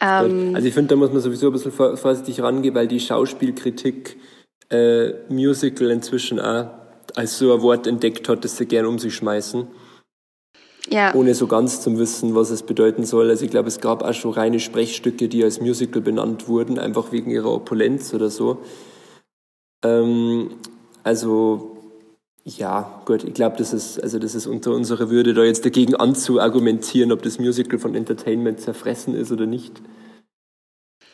[0.00, 4.16] Ähm, also ich finde, da muss man sowieso ein bisschen vorsichtig rangehen, weil die Schauspielkritik
[4.70, 6.70] äh, Musical inzwischen auch
[7.16, 9.66] als so ein Wort entdeckt hat, das sie gern um sich schmeißen.
[10.90, 11.14] Ja.
[11.14, 13.28] Ohne so ganz zu wissen, was es bedeuten soll.
[13.28, 17.12] Also ich glaube, es gab auch schon reine Sprechstücke, die als Musical benannt wurden, einfach
[17.12, 18.62] wegen ihrer Opulenz oder so.
[19.84, 20.50] Ähm,
[21.02, 21.67] also
[22.44, 25.94] ja, gut, ich glaube, das ist, also das ist unter unserer Würde, da jetzt dagegen
[25.94, 29.82] anzuargumentieren, ob das Musical von Entertainment zerfressen ist oder nicht.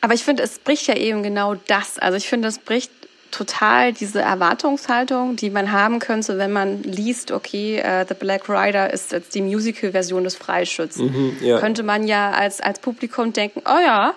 [0.01, 1.99] Aber ich finde, es bricht ja eben genau das.
[1.99, 2.91] Also ich finde, es bricht
[3.31, 8.93] total diese Erwartungshaltung, die man haben könnte, wenn man liest, okay, uh, The Black Rider
[8.93, 10.97] ist jetzt die Musical-Version des Freischütz.
[10.97, 11.59] Mhm, ja.
[11.59, 14.13] Könnte man ja als, als Publikum denken, oh ja,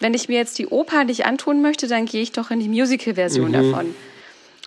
[0.00, 2.68] wenn ich mir jetzt die Oper nicht antun möchte, dann gehe ich doch in die
[2.68, 3.52] Musical-Version mhm.
[3.52, 3.94] davon.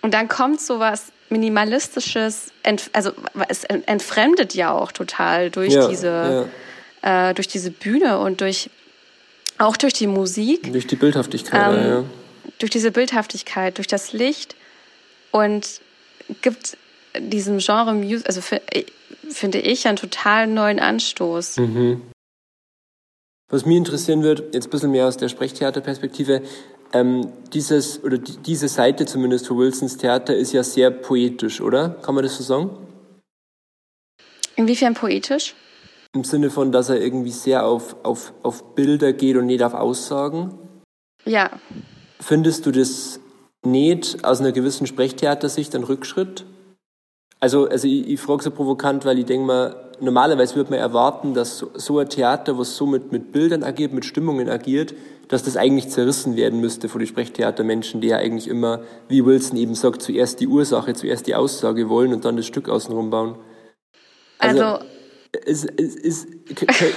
[0.02, 2.52] Und dann kommt sowas minimalistisches,
[2.92, 3.12] also
[3.48, 6.48] es entfremdet ja auch total durch ja, diese,
[7.02, 7.30] ja.
[7.30, 8.70] Äh, durch diese Bühne und durch
[9.58, 10.72] auch durch die Musik.
[10.72, 12.04] Durch die Bildhaftigkeit, ähm, ja
[12.58, 14.56] durch diese Bildhaftigkeit, durch das Licht
[15.30, 15.80] und
[16.42, 16.76] gibt
[17.18, 18.84] diesem Genre Music, also äh,
[19.28, 21.58] finde ich, einen total neuen Anstoß.
[21.58, 22.02] Mhm.
[23.50, 26.42] Was mich interessieren wird, jetzt ein bisschen mehr aus der Sprechtheaterperspektive,
[26.92, 31.90] ähm, dieses, oder die, diese Seite zumindest für Wilsons Theater ist ja sehr poetisch, oder?
[32.02, 32.70] Kann man das so sagen?
[34.56, 35.54] Inwiefern poetisch?
[36.14, 39.74] Im Sinne von, dass er irgendwie sehr auf, auf, auf Bilder geht und nicht auf
[39.74, 40.54] Aussagen?
[41.24, 41.50] Ja.
[42.20, 43.20] Findest du das
[43.64, 46.44] nicht aus einer gewissen Sprechtheatersicht ein Rückschritt?
[47.40, 51.34] Also, also ich, ich frage so provokant, weil ich denke mal, normalerweise würde man erwarten,
[51.34, 54.94] dass so, so ein Theater, was so mit, mit Bildern agiert, mit Stimmungen agiert,
[55.28, 59.56] dass das eigentlich zerrissen werden müsste von den Sprechtheatermenschen, die ja eigentlich immer, wie Wilson
[59.56, 63.38] eben sagt, zuerst die Ursache, zuerst die Aussage wollen und dann das Stück außenrum bauen.
[64.38, 64.86] Also, also
[65.44, 66.26] es, es, es,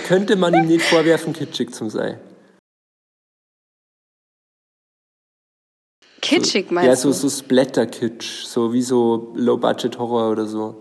[0.08, 2.20] könnte man ihm nicht vorwerfen, kitschig zu sein?
[6.22, 6.90] Kitschig meinst du?
[6.90, 10.81] Ja, so, so Splatter-Kitsch, so wie so Low-Budget-Horror oder so.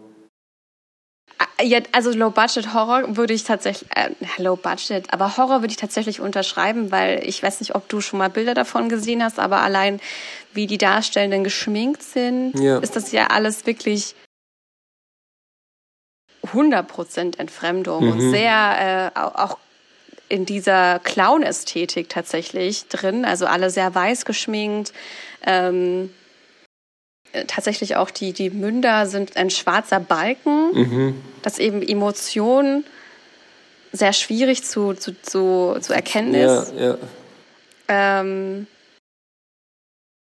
[1.62, 7.22] Ja, also Low-Budget-Horror würde ich tatsächlich, äh, Low-Budget, aber Horror würde ich tatsächlich unterschreiben, weil
[7.24, 10.00] ich weiß nicht, ob du schon mal Bilder davon gesehen hast, aber allein
[10.53, 12.79] wie die Darstellenden geschminkt sind, ja.
[12.79, 14.14] ist das ja alles wirklich
[16.46, 18.12] 100% Entfremdung mhm.
[18.12, 19.59] und sehr äh, auch
[20.29, 23.24] in dieser Clown-Ästhetik tatsächlich drin.
[23.24, 24.92] Also alle sehr weiß geschminkt.
[25.44, 26.11] Ähm,
[27.47, 31.23] tatsächlich auch die, die Münder sind ein schwarzer Balken, mhm.
[31.43, 32.85] dass eben Emotionen
[33.93, 36.73] sehr schwierig zu, zu, zu, zu erkennen ist.
[36.77, 36.99] Ja, ja.
[38.21, 38.66] Ähm,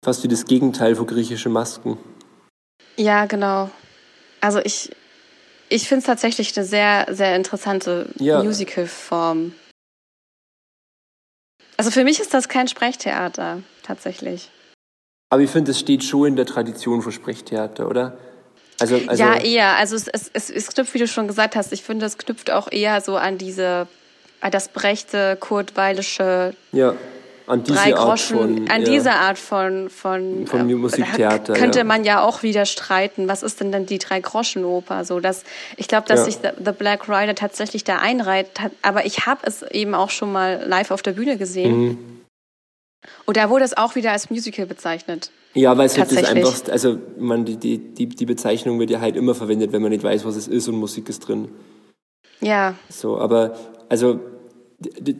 [0.04, 1.98] Fast wie das Gegenteil von griechischen Masken.
[2.96, 3.70] Ja, genau.
[4.40, 4.90] Also ich,
[5.68, 8.42] ich finde es tatsächlich eine sehr, sehr interessante ja.
[8.42, 9.54] Musical-Form.
[11.76, 14.50] Also für mich ist das kein Sprechtheater, tatsächlich.
[15.30, 18.16] Aber ich finde, es steht schon in der Tradition von Sprechtheater, oder?
[18.80, 19.76] Also, also ja, eher.
[19.76, 22.50] Also es, es, es, es knüpft, wie du schon gesagt hast, ich finde, es knüpft
[22.50, 23.88] auch eher so an diese,
[24.40, 26.94] an das Brechte, Kurtweilische ja
[27.48, 31.54] an diese drei Groschen, Art von, an ja, diese Art von von, von äh, Musiktheater
[31.54, 31.84] könnte ja.
[31.84, 33.28] man ja auch wieder streiten.
[33.28, 35.04] Was ist denn dann die drei Groschen Oper?
[35.04, 35.44] So dass
[35.76, 36.24] ich glaube, dass ja.
[36.26, 38.48] sich The, The Black Rider tatsächlich da einreiht.
[38.82, 41.78] Aber ich habe es eben auch schon mal live auf der Bühne gesehen.
[41.78, 42.17] Mhm.
[43.26, 45.30] Und da wurde es auch wieder als Musical bezeichnet.
[45.54, 49.16] Ja, weil es halt das einfach, also man, die, die, die Bezeichnung wird ja halt
[49.16, 51.48] immer verwendet, wenn man nicht weiß, was es ist und Musik ist drin.
[52.40, 52.74] Ja.
[52.88, 53.56] So, aber
[53.88, 54.20] also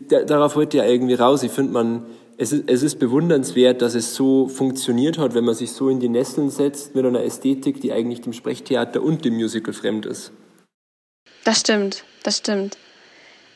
[0.09, 1.43] darauf wollte ja irgendwie raus.
[1.43, 2.05] Ich finde, man,
[2.37, 5.99] es ist, es ist bewundernswert, dass es so funktioniert hat, wenn man sich so in
[5.99, 10.31] die Nesseln setzt mit einer Ästhetik, die eigentlich dem Sprechtheater und dem Musical fremd ist.
[11.43, 12.77] Das stimmt, das stimmt.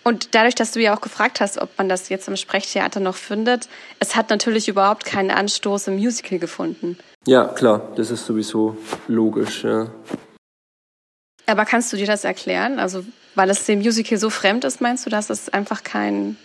[0.04, 3.16] Und dadurch, dass du ja auch gefragt hast, ob man das jetzt im Sprechtheater noch
[3.16, 6.98] findet, es hat natürlich überhaupt keinen Anstoß im Musical gefunden.
[7.26, 8.76] Ja, klar, das ist sowieso
[9.08, 9.92] logisch, ja.
[11.46, 12.80] Aber kannst du dir das erklären?
[12.80, 13.04] Also,
[13.36, 16.38] weil es dem Musical so fremd ist, meinst du, dass es einfach kein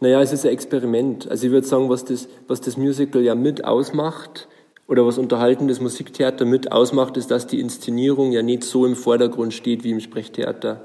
[0.00, 1.30] naja, es ist ein Experiment.
[1.30, 4.48] Also ich würde sagen, was das, was das Musical ja mit ausmacht
[4.88, 9.52] oder was unterhaltendes Musiktheater mit ausmacht, ist, dass die Inszenierung ja nicht so im Vordergrund
[9.52, 10.82] steht wie im Sprechtheater.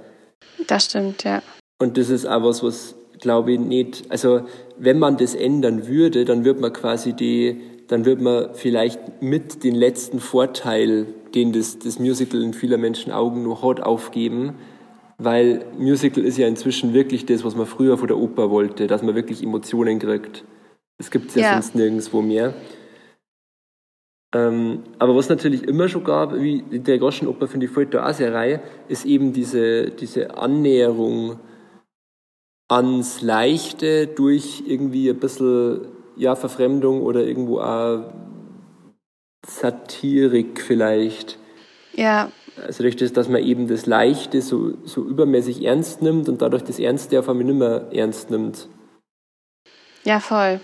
[0.67, 1.41] Das stimmt, ja.
[1.79, 4.41] Und das ist auch was, was glaube ich nicht, also
[4.77, 9.63] wenn man das ändern würde, dann wird man quasi die, dann wird man vielleicht mit
[9.63, 14.55] den letzten Vorteil, den das, das Musical in vieler Menschen Augen nur hat, aufgeben,
[15.17, 19.01] weil Musical ist ja inzwischen wirklich das, was man früher von der Oper wollte, dass
[19.01, 20.43] man wirklich Emotionen kriegt.
[20.97, 22.53] Das gibt es ja, ja, sonst nirgendwo mehr.
[24.33, 28.13] Ähm, aber was natürlich immer schon gab, wie der Groschenoper finde ich voll da auch
[28.13, 31.39] sehr reihe, ist eben diese, diese Annäherung
[32.67, 38.11] ans Leichte durch irgendwie ein bisschen ja, Verfremdung oder irgendwo auch
[39.45, 41.37] Satirik vielleicht.
[41.93, 42.31] Ja.
[42.57, 46.63] Also durch das, dass man eben das Leichte so, so übermäßig ernst nimmt und dadurch
[46.63, 48.69] das Ernste auf einmal nicht mehr ernst nimmt.
[50.03, 50.61] Ja, voll.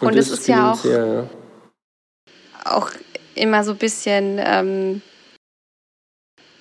[0.00, 1.30] Und, und es ist ja auch, sehr, ja
[2.64, 2.90] auch
[3.34, 5.02] immer so ein bisschen ähm,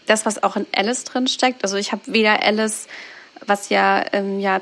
[0.05, 1.63] das, was auch in Alice drin steckt.
[1.63, 2.87] Also ich habe weder Alice,
[3.45, 4.61] was ja im Jahr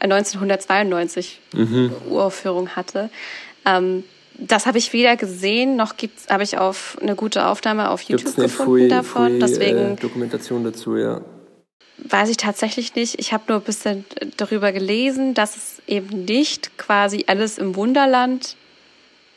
[0.00, 1.92] 1992 äh, mhm.
[2.08, 3.10] Uraufführung hatte,
[3.64, 4.04] ähm,
[4.38, 5.94] das habe ich weder gesehen, noch
[6.28, 9.28] habe ich auf eine gute Aufnahme auf YouTube Gibt's gefunden Fui, davon.
[9.28, 11.22] Fui, Deswegen äh, Dokumentation dazu, ja.
[11.98, 13.18] Weiß ich tatsächlich nicht.
[13.18, 14.04] Ich habe nur ein bisschen
[14.36, 18.56] darüber gelesen, dass es eben nicht quasi Alice im Wunderland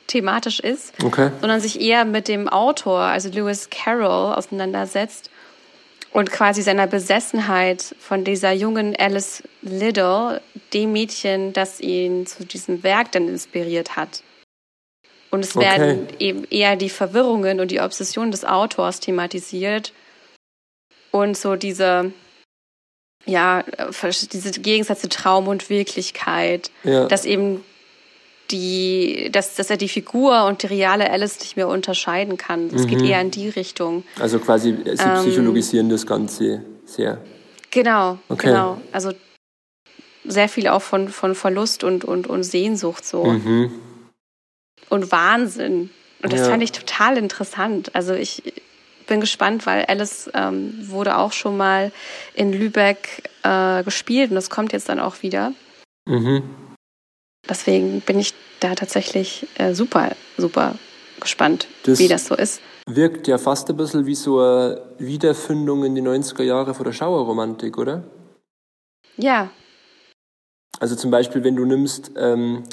[0.07, 1.31] thematisch ist, okay.
[1.39, 5.29] sondern sich eher mit dem Autor, also Lewis Carroll, auseinandersetzt
[6.11, 10.41] und quasi seiner Besessenheit von dieser jungen Alice Liddell,
[10.73, 14.23] dem Mädchen, das ihn zu diesem Werk dann inspiriert hat.
[15.31, 15.65] Und es okay.
[15.65, 19.93] werden eben eher die Verwirrungen und die Obsession des Autors thematisiert
[21.11, 22.11] und so diese
[23.25, 23.63] ja,
[24.31, 27.05] diese Gegensätze Traum und Wirklichkeit, ja.
[27.05, 27.63] dass eben
[28.51, 32.67] die, dass, dass er die Figur und die reale Alice nicht mehr unterscheiden kann.
[32.67, 32.87] Es mhm.
[32.87, 34.03] geht eher in die Richtung.
[34.19, 37.19] Also quasi, sie ähm, psychologisieren das Ganze sehr.
[37.71, 38.47] Genau, okay.
[38.47, 38.81] genau.
[38.91, 39.11] Also
[40.25, 43.25] sehr viel auch von, von Verlust und, und, und Sehnsucht so.
[43.25, 43.71] Mhm.
[44.89, 45.91] Und Wahnsinn.
[46.21, 46.49] Und das ja.
[46.49, 47.95] fand ich total interessant.
[47.95, 48.43] Also ich
[49.07, 51.91] bin gespannt, weil Alice ähm, wurde auch schon mal
[52.33, 55.53] in Lübeck äh, gespielt und das kommt jetzt dann auch wieder.
[56.05, 56.43] Mhm.
[57.47, 60.75] Deswegen bin ich da tatsächlich äh, super, super
[61.19, 62.61] gespannt, das wie das so ist.
[62.85, 66.93] Wirkt ja fast ein bisschen wie so eine Wiederfindung in die 90er Jahre von der
[66.93, 68.03] Schauerromantik, oder?
[69.17, 69.51] Ja.
[70.79, 72.63] Also zum Beispiel, wenn du nimmst, ähm,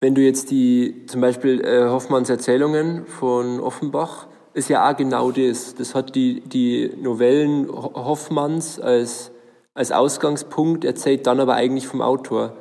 [0.00, 5.30] wenn du jetzt die, zum Beispiel äh, Hoffmanns Erzählungen von Offenbach, ist ja auch genau
[5.30, 5.74] das.
[5.74, 9.30] Das hat die, die Novellen Hoffmanns als,
[9.74, 12.56] als Ausgangspunkt, erzählt dann aber eigentlich vom Autor.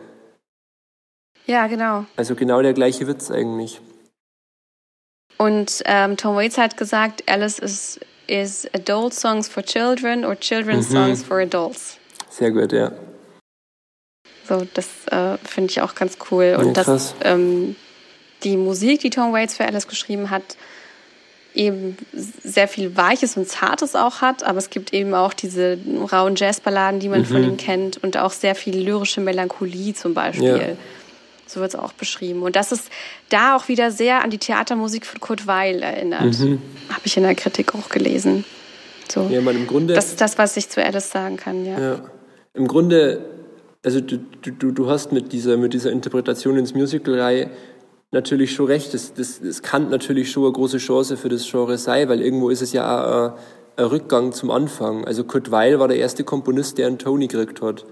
[1.48, 2.06] Ja, genau.
[2.16, 3.82] Also genau der gleiche Witz eigentlich.
[5.38, 10.90] Und ähm, Tom Waits hat gesagt, Alice is, is adult songs for children or children's
[10.90, 10.94] mhm.
[10.94, 11.98] songs for adults.
[12.30, 12.92] Sehr gut, ja.
[14.48, 16.56] So, das äh, finde ich auch ganz cool.
[16.60, 17.76] Und ja, dass ähm,
[18.44, 20.58] die Musik, die Tom Waits für Alice geschrieben hat,
[21.54, 25.78] eben sehr viel Weiches und Zartes auch hat, aber es gibt eben auch diese
[26.12, 27.26] rauen Jazzballaden, die man mhm.
[27.26, 30.58] von ihm kennt und auch sehr viel lyrische Melancholie zum Beispiel.
[30.58, 30.78] Ja.
[31.52, 32.44] So wird es auch beschrieben.
[32.44, 32.90] Und das ist
[33.30, 36.40] da auch wieder sehr an die Theatermusik von Kurt Weil erinnert.
[36.40, 36.62] Mhm.
[36.90, 38.46] Habe ich in der Kritik auch gelesen.
[39.12, 39.28] So.
[39.30, 41.80] Ja, man, im Grunde, das ist das, was ich zu Alice sagen kann, ja.
[41.80, 42.02] ja.
[42.54, 43.26] Im Grunde,
[43.84, 47.50] also du, du, du hast mit dieser, mit dieser Interpretation ins Musical-Reihe
[48.12, 48.94] natürlich schon recht.
[48.94, 52.50] Das, das, das kann natürlich schon eine große Chance für das Genre sein, weil irgendwo
[52.50, 53.40] ist es ja auch ein,
[53.76, 55.04] ein Rückgang zum Anfang.
[55.04, 57.86] Also Kurt Weil war der erste Komponist, der einen Tony gekriegt hat.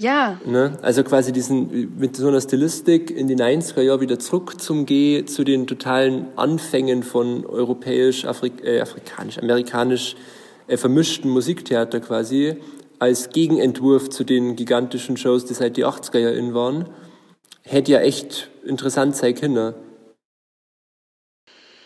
[0.00, 0.40] Ja.
[0.46, 0.78] Ne?
[0.80, 5.26] Also quasi diesen, mit so einer Stilistik in die 90er Jahre wieder zurück zum G,
[5.26, 10.16] zu den totalen Anfängen von europäisch, Afrik äh, afrikanisch, amerikanisch
[10.68, 12.56] äh, vermischten Musiktheater quasi,
[12.98, 16.88] als Gegenentwurf zu den gigantischen Shows, die seit die 80er Jahre in waren,
[17.62, 19.74] hätte ja echt interessant sein können.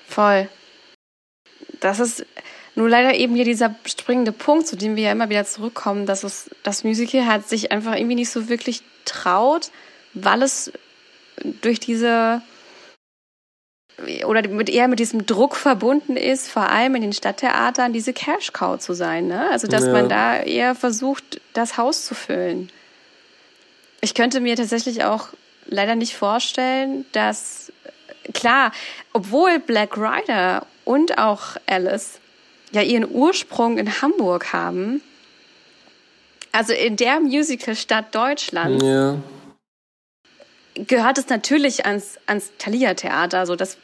[0.07, 0.49] Voll.
[1.81, 2.25] Das ist,
[2.75, 6.25] nur leider eben hier dieser springende Punkt, zu dem wir ja immer wieder zurückkommen, dass
[6.25, 9.71] es das Musical hat sich einfach irgendwie nicht so wirklich traut,
[10.13, 10.73] weil es
[11.61, 12.43] durch diese
[14.27, 18.53] oder mit eher mit diesem Druck verbunden ist, vor allem in den Stadttheatern diese Cash
[18.53, 19.49] Cow zu sein, ne?
[19.51, 19.93] Also dass ja.
[19.93, 22.71] man da eher versucht, das Haus zu füllen.
[24.01, 25.29] Ich könnte mir tatsächlich auch
[25.67, 27.73] leider nicht vorstellen, dass
[28.33, 28.73] klar,
[29.13, 32.21] obwohl Black Rider und auch Alice
[32.75, 35.01] ja ihren Ursprung in Hamburg haben.
[36.53, 38.83] Also in der Musicalstadt Deutschland.
[38.83, 39.17] Ja.
[40.75, 43.39] gehört es natürlich ans, ans Thalia-Theater.
[43.39, 43.77] Also das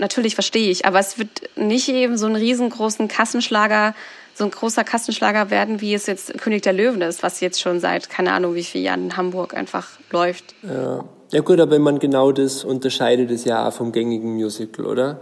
[0.00, 3.94] natürlich verstehe ich, aber es wird nicht eben so einen riesengroßen Kassenschlager,
[4.34, 7.80] so ein großer Kassenschlager werden, wie es jetzt König der Löwen ist, was jetzt schon
[7.80, 10.54] seit keine Ahnung wie vielen Jahren in Hamburg einfach läuft.
[10.62, 11.04] Ja.
[11.30, 15.20] ja gut, aber wenn man genau das unterscheidet, ist ja auch vom gängigen Musical, oder?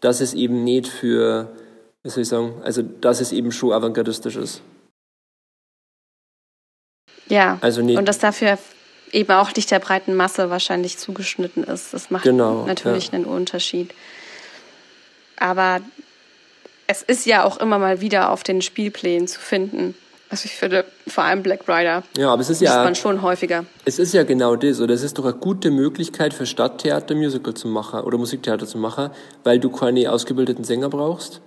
[0.00, 1.50] Dass es eben nicht für,
[2.02, 4.62] wie soll ich sagen, also dass es eben schon avantgardistisch ist.
[7.28, 8.58] Ja, also nicht, und dass dafür
[9.12, 11.92] eben auch nicht der breiten Masse wahrscheinlich zugeschnitten ist.
[11.92, 13.14] Das macht genau, natürlich ja.
[13.14, 13.94] einen Unterschied.
[15.36, 15.80] Aber
[16.86, 19.94] es ist ja auch immer mal wieder auf den Spielplänen zu finden.
[20.28, 22.04] Also ich finde vor allem Black Rider.
[22.16, 23.64] Ja, aber es ist ja man schon häufiger.
[23.84, 27.54] Es ist ja genau das, oder es ist doch eine gute Möglichkeit für Stadttheater Musical
[27.54, 29.10] zu machen oder Musiktheater zu machen,
[29.42, 31.40] weil du keine ausgebildeten Sänger brauchst.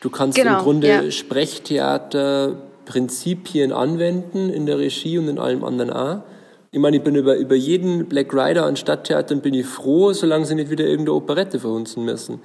[0.00, 1.10] Du kannst genau, im Grunde ja.
[1.10, 6.22] Sprechtheater Prinzipien anwenden in der Regie und in allem anderen auch.
[6.70, 10.44] Ich meine, ich bin über, über jeden Black Rider an Stadttheatern bin ich froh, solange
[10.46, 12.40] sie nicht wieder irgendeine Operette verhunzen müssen.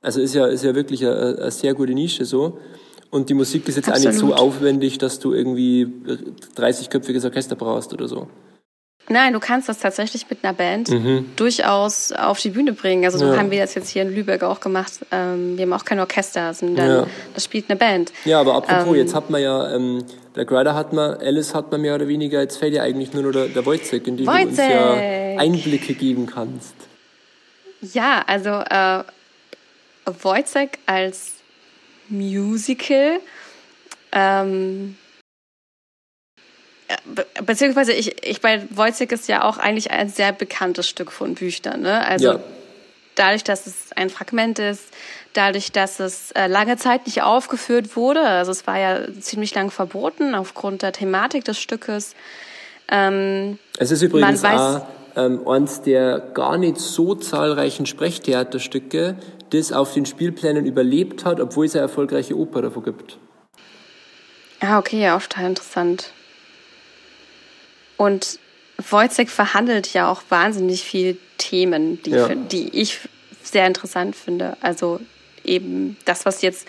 [0.00, 2.58] Also ist ja, ist ja wirklich eine, eine sehr gute Nische so.
[3.10, 4.06] Und die Musik ist jetzt Absolut.
[4.06, 5.86] auch nicht so aufwendig, dass du irgendwie
[6.56, 8.26] 30-köpfiges Orchester brauchst oder so.
[9.08, 11.30] Nein, du kannst das tatsächlich mit einer Band mhm.
[11.36, 13.04] durchaus auf die Bühne bringen.
[13.04, 13.36] Also so ja.
[13.36, 14.92] haben wir das jetzt hier in Lübeck auch gemacht.
[15.10, 17.06] Ähm, wir haben auch kein Orchester, sondern ja.
[17.34, 18.12] das spielt eine Band.
[18.24, 21.70] Ja, aber apropos, ähm, jetzt hat man ja, ähm, Black Rider hat man, Alice hat
[21.72, 24.26] man mehr oder weniger, jetzt fällt ja eigentlich nur noch der, der Wojciech, in den
[24.26, 24.92] du uns ja
[25.38, 26.74] Einblicke geben kannst.
[27.80, 29.02] Ja, also äh,
[30.06, 31.32] Wojciech als
[32.08, 33.18] Musical
[34.12, 35.11] ähm, äh,
[37.44, 41.76] beziehungsweise ich, ich bei Wojciech ist ja auch eigentlich ein sehr bekanntes Stück von Büchner.
[41.76, 42.06] Ne?
[42.06, 42.40] Also ja.
[43.14, 44.84] dadurch, dass es ein Fragment ist,
[45.32, 49.70] dadurch, dass es äh, lange Zeit nicht aufgeführt wurde, also es war ja ziemlich lang
[49.70, 52.14] verboten aufgrund der Thematik des Stückes.
[52.88, 54.82] Ähm, es ist übrigens auch
[55.16, 59.16] ähm, eines der gar nicht so zahlreichen Sprechtheaterstücke,
[59.50, 63.18] das auf den Spielplänen überlebt hat, obwohl es eine erfolgreiche Oper davon gibt.
[64.60, 66.12] Ah, okay, ja, auch total interessant.
[67.96, 68.38] Und
[68.78, 72.28] Wojciech verhandelt ja auch wahnsinnig viele Themen, die, ja.
[72.34, 73.00] die ich
[73.42, 74.56] sehr interessant finde.
[74.60, 75.00] Also
[75.44, 76.66] eben das, was jetzt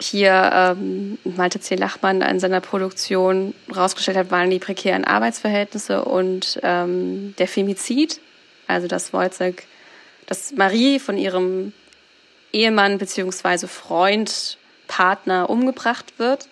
[0.00, 1.76] hier ähm, Malte C.
[1.76, 8.20] Lachmann in seiner Produktion rausgestellt hat, waren die prekären Arbeitsverhältnisse und ähm, der Femizid.
[8.66, 9.66] Also dass Wojciech,
[10.26, 11.72] dass Marie von ihrem
[12.52, 16.48] Ehemann beziehungsweise Freund, Partner umgebracht wird.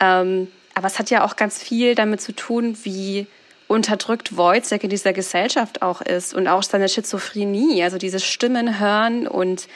[0.00, 3.26] Ähm, aber es hat ja auch ganz viel damit zu tun, wie
[3.66, 9.26] unterdrückt Wojciech in dieser Gesellschaft auch ist und auch seine Schizophrenie, also dieses Stimmen hören
[9.26, 9.68] und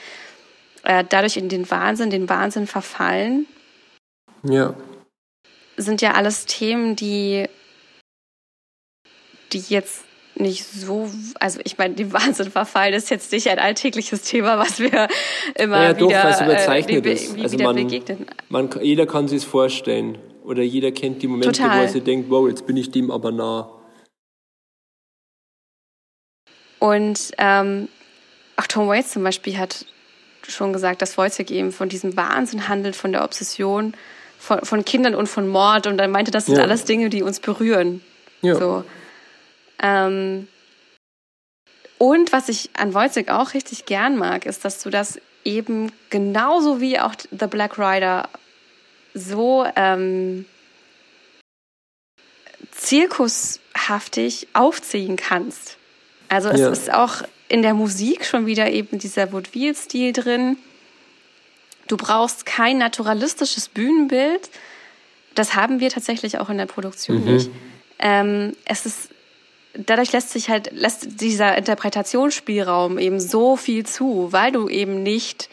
[0.83, 3.47] äh, dadurch in den Wahnsinn, den Wahnsinn verfallen.
[4.43, 4.75] Ja.
[5.75, 7.47] Sind ja alles Themen, die,
[9.53, 10.03] die jetzt
[10.35, 11.09] nicht so,
[11.39, 15.07] also ich meine, die Wahnsinn verfallen ist jetzt nicht ein alltägliches Thema, was wir
[15.55, 18.27] immer ja, wieder, doch, was überzeichnet äh, wie, wie also man, begegnen.
[18.49, 20.19] Man, jeder kann sich es vorstellen.
[20.43, 21.77] Oder jeder kennt die Momente, Total.
[21.77, 23.69] wo er sich denkt, wow, jetzt bin ich dem aber nah.
[26.79, 27.87] Und ähm,
[28.57, 29.85] auch Tom Waits zum Beispiel hat
[30.47, 33.93] schon gesagt, dass Wojciech eben von diesem Wahnsinn handelt, von der Obsession
[34.37, 35.85] von, von Kindern und von Mord.
[35.85, 36.63] Und er meinte, das sind ja.
[36.63, 38.01] alles Dinge, die uns berühren.
[38.41, 38.55] Ja.
[38.55, 38.83] So.
[39.81, 40.47] Ähm,
[41.99, 46.81] und was ich an Wojciech auch richtig gern mag, ist, dass du das eben genauso
[46.81, 48.27] wie auch The Black Rider
[49.13, 50.45] so ähm,
[52.71, 55.77] zirkushaftig aufziehen kannst.
[56.29, 56.69] Also es ja.
[56.69, 60.57] ist auch in der Musik schon wieder eben dieser Vaudeville-Stil drin.
[61.87, 64.49] Du brauchst kein naturalistisches Bühnenbild.
[65.35, 67.33] Das haben wir tatsächlich auch in der Produktion mhm.
[67.33, 67.51] nicht.
[67.99, 69.09] Ähm, es ist
[69.73, 75.49] dadurch lässt sich halt lässt dieser Interpretationsspielraum eben so viel zu, weil du eben nicht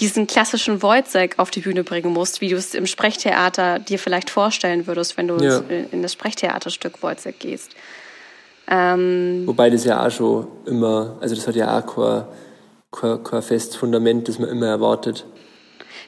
[0.00, 4.30] diesen klassischen Wojciech auf die Bühne bringen musst, wie du es im Sprechtheater dir vielleicht
[4.30, 5.62] vorstellen würdest, wenn du ja.
[5.90, 7.72] in das Sprechtheaterstück Wojciech gehst.
[8.68, 12.24] Ähm, Wobei das ja auch schon immer, also das hat ja auch kein,
[12.92, 15.26] kein, kein festes Fundament, das man immer erwartet.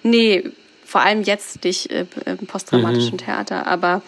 [0.03, 0.51] Nee,
[0.85, 3.19] vor allem jetzt nicht im posttraumatischen mhm.
[3.19, 4.03] Theater, aber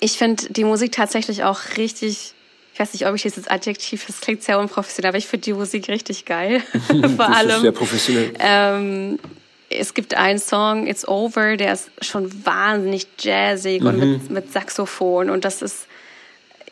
[0.00, 2.34] ich finde die Musik tatsächlich auch richtig
[2.78, 5.52] ich weiß nicht, ob ich dieses Adjektiv, das klingt sehr unprofessionell, aber ich finde die
[5.52, 6.62] Musik richtig geil.
[7.16, 7.50] Vor allem.
[7.50, 8.32] Ist sehr professionell.
[8.38, 9.18] Ähm,
[9.68, 13.86] es gibt einen Song, It's Over, der ist schon wahnsinnig jazzig mhm.
[13.88, 15.28] und mit, mit Saxophon.
[15.28, 15.88] Und das ist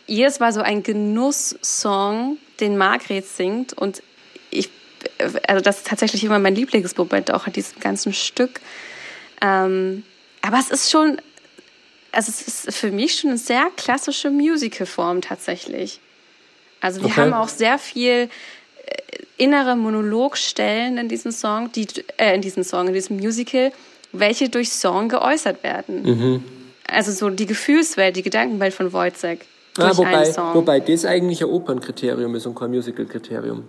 [0.06, 3.72] jedes Mal so ein Genusssong, den Margret singt.
[3.72, 4.00] Und
[4.50, 4.70] ich,
[5.48, 8.60] also das ist tatsächlich immer mein Lieblingsmoment auch an diesem ganzen Stück.
[9.42, 10.04] Ähm,
[10.40, 11.20] aber es ist schon
[12.16, 16.00] also es ist für mich schon eine sehr klassische Musicalform tatsächlich.
[16.80, 17.20] Also wir Okay.
[17.20, 18.28] haben auch sehr viel äh,
[19.36, 21.86] innere Monologstellen in diesem Song, die
[22.16, 23.72] äh, in diesem Song, in diesem Musical,
[24.12, 26.02] welche durch Song geäußert werden.
[26.02, 26.44] Mhm.
[26.88, 29.40] Also so die Gefühlswelt, die Gedankenwelt von Wojciech
[29.78, 33.64] Ah, wobei, wobei das eigentlich ein Opernkriterium ist und kein Musical-Kriterium.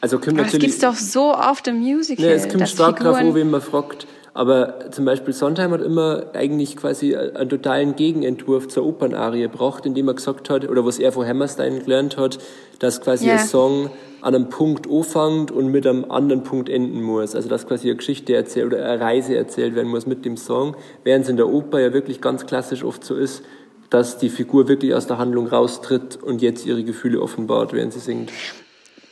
[0.00, 0.78] Also kommt Aber das natürlich.
[0.78, 2.24] gibt's doch so oft im Musical.
[2.24, 4.06] Ja, es kommt stark Figuren- an, wen man fragt.
[4.34, 10.08] Aber zum Beispiel Sondheim hat immer eigentlich quasi einen totalen Gegenentwurf zur Opernarie gebracht, indem
[10.08, 12.38] er gesagt hat, oder was er von Hammerstein gelernt hat,
[12.78, 13.34] dass quasi Ja.
[13.34, 13.90] ein Song
[14.22, 17.34] an einem Punkt anfängt und mit einem anderen Punkt enden muss.
[17.34, 20.76] Also dass quasi eine Geschichte erzählt oder eine Reise erzählt werden muss mit dem Song,
[21.04, 23.42] während es in der Oper ja wirklich ganz klassisch oft so ist,
[23.90, 27.98] dass die Figur wirklich aus der Handlung raustritt und jetzt ihre Gefühle offenbart, während sie
[28.00, 28.32] singt.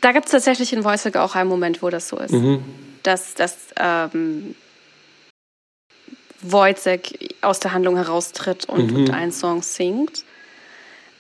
[0.00, 2.32] Da gibt's tatsächlich in Wojciech auch einen Moment, wo das so ist.
[2.32, 2.60] Mhm.
[3.02, 4.54] Dass, dass ähm,
[6.42, 8.96] Wojciech aus der Handlung heraustritt und, Mhm.
[8.96, 10.24] und einen Song singt.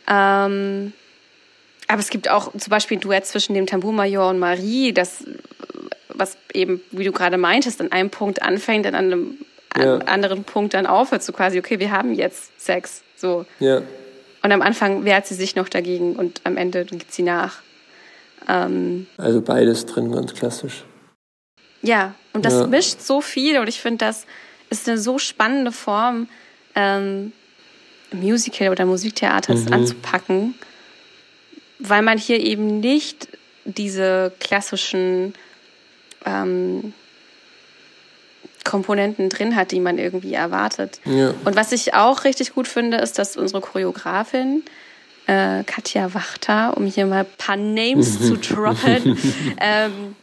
[0.08, 0.92] Ähm,
[1.88, 5.24] aber es gibt auch zum Beispiel ein Duett zwischen dem Tambourmajor und Marie, das,
[6.08, 9.38] was eben, wie du gerade meintest, an einem Punkt anfängt, an einem
[9.76, 9.94] Ja.
[9.94, 13.02] an anderen Punkt dann aufhört, so quasi, okay, wir haben jetzt Sex.
[13.16, 13.46] So.
[13.60, 13.82] Ja.
[14.42, 17.58] Und am Anfang wehrt sie sich noch dagegen und am Ende gibt sie nach.
[18.48, 20.84] Ähm, Also beides drin, ganz klassisch.
[21.82, 22.66] Ja, und das Ja.
[22.66, 24.26] mischt so viel und ich finde, das
[24.70, 26.28] ist eine so spannende Form,
[26.74, 27.32] ähm,
[28.12, 30.54] Musical oder Musiktheater das anzupacken,
[31.78, 33.28] weil man hier eben nicht
[33.64, 35.34] diese klassischen
[36.24, 36.92] ähm,
[38.64, 41.00] Komponenten drin hat, die man irgendwie erwartet.
[41.04, 41.34] Ja.
[41.44, 44.62] Und was ich auch richtig gut finde, ist, dass unsere Choreografin
[45.26, 49.18] äh, Katja Wachter, um hier mal ein paar Names zu droppen,
[49.60, 50.14] ähm,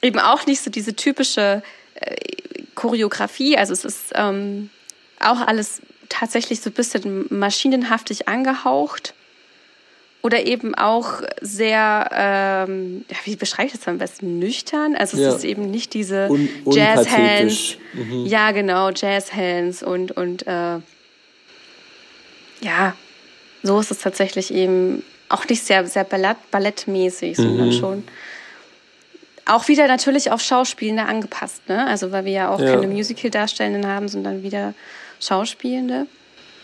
[0.00, 1.62] eben auch nicht so diese typische
[1.94, 2.16] äh,
[2.82, 3.56] Choreografie.
[3.56, 4.70] Also es ist ähm,
[5.20, 9.14] auch alles tatsächlich so ein bisschen maschinenhaftig angehaucht.
[10.24, 14.38] Oder eben auch sehr, ähm, ja, wie beschreibe ich das am besten?
[14.38, 14.94] Nüchtern.
[14.96, 15.34] Also es Ja.
[15.34, 17.76] ist eben nicht diese Un- Jazz-Hands.
[17.92, 18.26] Mhm.
[18.26, 20.78] Ja, genau, Jazz-Hands und, und äh,
[22.60, 22.94] ja,
[23.64, 27.72] so ist es tatsächlich eben auch nicht sehr, sehr Ballett, ballettmäßig, sondern Mhm.
[27.72, 28.04] schon
[29.46, 31.86] auch wieder natürlich auf Schauspielende angepasst, ne?
[31.86, 32.74] Also weil wir ja auch Ja.
[32.74, 34.74] keine Musical-Darstellenden haben, sondern wieder
[35.20, 36.06] Schauspielende.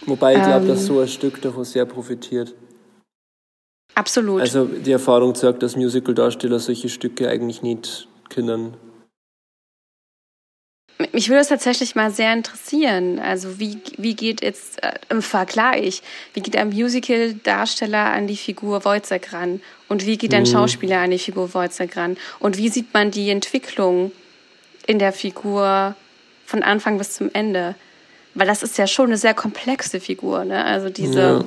[0.06, 0.68] Wobei ich glaube, Ähm.
[0.68, 2.54] dass so ein Stück davon sehr profitiert.
[3.94, 4.40] Absolut.
[4.40, 8.74] Also die Erfahrung sagt, dass Musical-Darsteller solche Stücke eigentlich nicht können.
[11.12, 13.20] Mich würde es tatsächlich mal sehr interessieren.
[13.20, 16.02] Also wie, wie geht jetzt äh, im Vergleich,
[16.34, 19.60] wie geht ein Musical-Darsteller an die Figur Wojciech ran?
[19.88, 22.16] Und wie geht ein Schauspieler an die Figur Wojciech ran?
[22.40, 24.10] Und wie sieht man die Entwicklung
[24.88, 25.94] in der Figur
[26.44, 27.76] von Anfang bis zum Ende?
[28.34, 30.64] Weil das ist ja schon eine sehr komplexe Figur, ne?
[30.64, 31.44] Also diese Ja.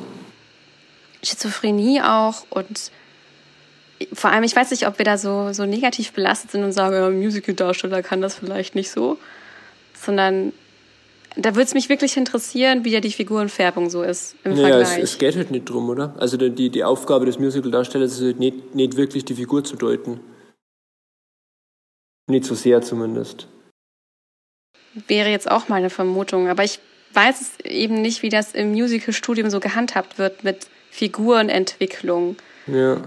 [1.23, 2.91] Schizophrenie auch und
[4.13, 6.95] vor allem, ich weiß nicht, ob wir da so, so negativ belastet sind und sagen,
[6.95, 9.17] ja, Musical-Darsteller kann das vielleicht nicht so,
[9.93, 10.53] sondern
[11.37, 14.89] da würde es mich wirklich interessieren, wie ja die Figurenfärbung so ist im Naja, es,
[14.89, 15.03] Vergleich.
[15.03, 16.13] es geht halt nicht drum, oder?
[16.19, 19.75] Also die- die, die Aufgabe des Musical-Darstellers ist halt nicht, nicht wirklich die Figur zu
[19.77, 20.19] deuten.
[22.29, 23.47] Nicht so sehr zumindest.
[25.07, 26.79] Wäre jetzt auch meine Vermutung, aber ich
[27.13, 32.35] weiß es eben nicht, wie das im Musical-Studium so gehandhabt wird mit Figurenentwicklung.
[32.67, 33.01] Ja.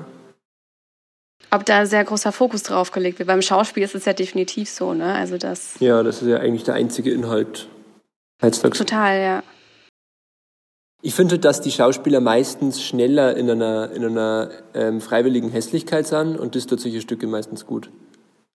[1.55, 3.29] Ob da sehr großer Fokus drauf gelegt wird.
[3.29, 5.15] Beim Schauspiel ist es ja definitiv so, ne?
[5.15, 7.69] Also das Ja, das ist ja eigentlich der einzige Inhalt.
[8.43, 8.77] Heutzutage.
[8.77, 9.43] total, ja.
[11.03, 16.39] Ich finde, dass die Schauspieler meistens schneller in einer, in einer ähm, freiwilligen Hässlichkeit sind
[16.39, 17.91] und das tut solche Stücke meistens gut.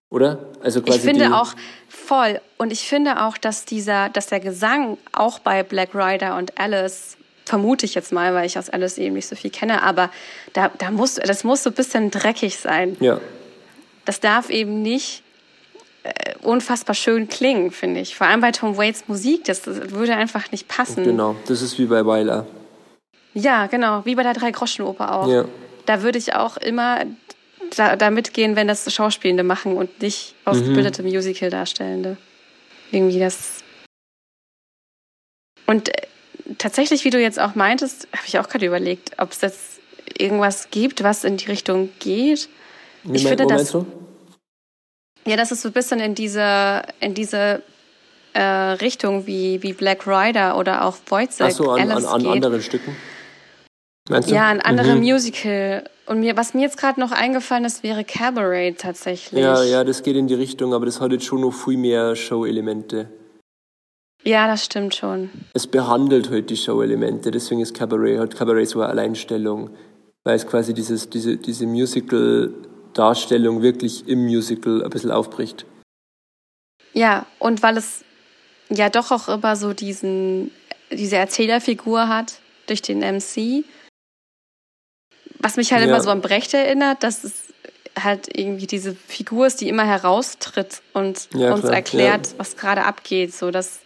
[0.09, 0.39] Oder?
[0.59, 1.53] Also quasi Ich finde auch
[1.87, 2.41] voll.
[2.57, 7.17] Und ich finde auch, dass dieser, dass der Gesang auch bei Black Rider und Alice,
[7.49, 10.11] vermute ich jetzt mal, weil ich aus Alice eben nicht so viel kenne, aber
[10.53, 12.95] da, da muss, das muss so ein bisschen dreckig sein.
[12.99, 13.19] Ja,
[14.05, 15.23] Das darf eben nicht
[16.03, 18.15] äh, unfassbar schön klingen, finde ich.
[18.15, 21.03] Vor allem bei Tom Waits Musik, das, das würde einfach nicht passen.
[21.03, 21.35] genau.
[21.47, 22.45] Das ist wie bei Weiler.
[23.33, 25.27] Ja, genau, wie bei der Drei-Groschen-Oper auch.
[25.27, 25.45] Ja.
[25.85, 27.03] Da würde ich auch immer
[27.75, 32.17] da, da mitgehen, wenn das Schauspielende machen und nicht ausgebildete Musical-Darstellende.
[32.91, 33.63] Irgendwie das.
[35.65, 36.07] Und äh,
[36.57, 39.79] tatsächlich, wie du jetzt auch meintest, habe ich auch gerade überlegt, ob es jetzt
[40.17, 42.49] irgendwas gibt, was in die Richtung geht.
[43.03, 43.85] Wie Ich mein- finde wo das- meinst du?
[45.25, 47.61] Ja, das ist so ein bisschen in diese, in diese
[48.33, 52.21] äh, Richtung wie, wie Black Rider oder auch Wojciech, Ach so, an, an, Alice an
[52.23, 52.31] geht.
[52.31, 52.95] anderen Stücken.
[54.09, 54.35] Meinst du?
[54.35, 55.01] Ja, ein anderes Mhm.
[55.01, 55.83] Musical.
[56.05, 59.41] Und mir, was mir jetzt gerade noch eingefallen ist, wäre Cabaret tatsächlich.
[59.43, 62.15] Ja, ja, das geht in die Richtung, aber das hat jetzt schon noch viel mehr
[62.15, 63.09] Show-Elemente.
[64.23, 65.29] Ja, das stimmt schon.
[65.53, 69.69] Es behandelt halt die Show-Elemente, deswegen ist Cabaret, hat Cabaret so eine Alleinstellung,
[70.25, 75.65] weil es quasi dieses, diese, diese Musical-Darstellung wirklich im Musical ein bisschen aufbricht.
[76.93, 78.03] Ja, und weil es
[78.69, 80.51] ja doch auch immer so diesen,
[80.91, 83.63] diese Erzählerfigur hat durch den MC,
[85.39, 85.87] was mich halt Ja.
[85.87, 87.53] immer so an Brecht erinnert, dass es
[87.97, 92.33] halt irgendwie diese Figur ist, die immer heraustritt und Ja, uns klar, erklärt, ja.
[92.37, 93.33] was gerade abgeht.
[93.33, 93.79] So, das,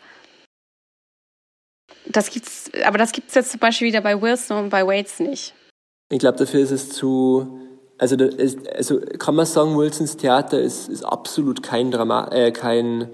[2.06, 5.54] das gibt's, aber das gibt's jetzt zum Beispiel wieder bei Wilson und bei Waits nicht.
[6.10, 7.60] Ich glaube, dafür ist es zu.
[7.98, 13.10] Also, ist, also kann man sagen, Wilsons Theater ist, ist absolut kein Drama, äh, kein,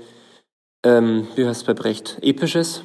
[0.86, 2.82] ähm, wie heißt es bei Brecht, episches.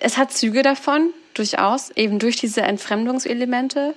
[0.00, 3.94] Es hat Züge davon, durchaus, eben durch diese Entfremdungselemente.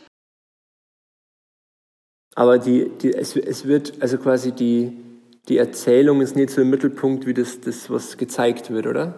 [2.36, 5.05] Aber die, die, es, es wird, also quasi die,
[5.48, 9.14] die Erzählung ist nicht so im Mittelpunkt, wie das, das, was gezeigt wird, oder?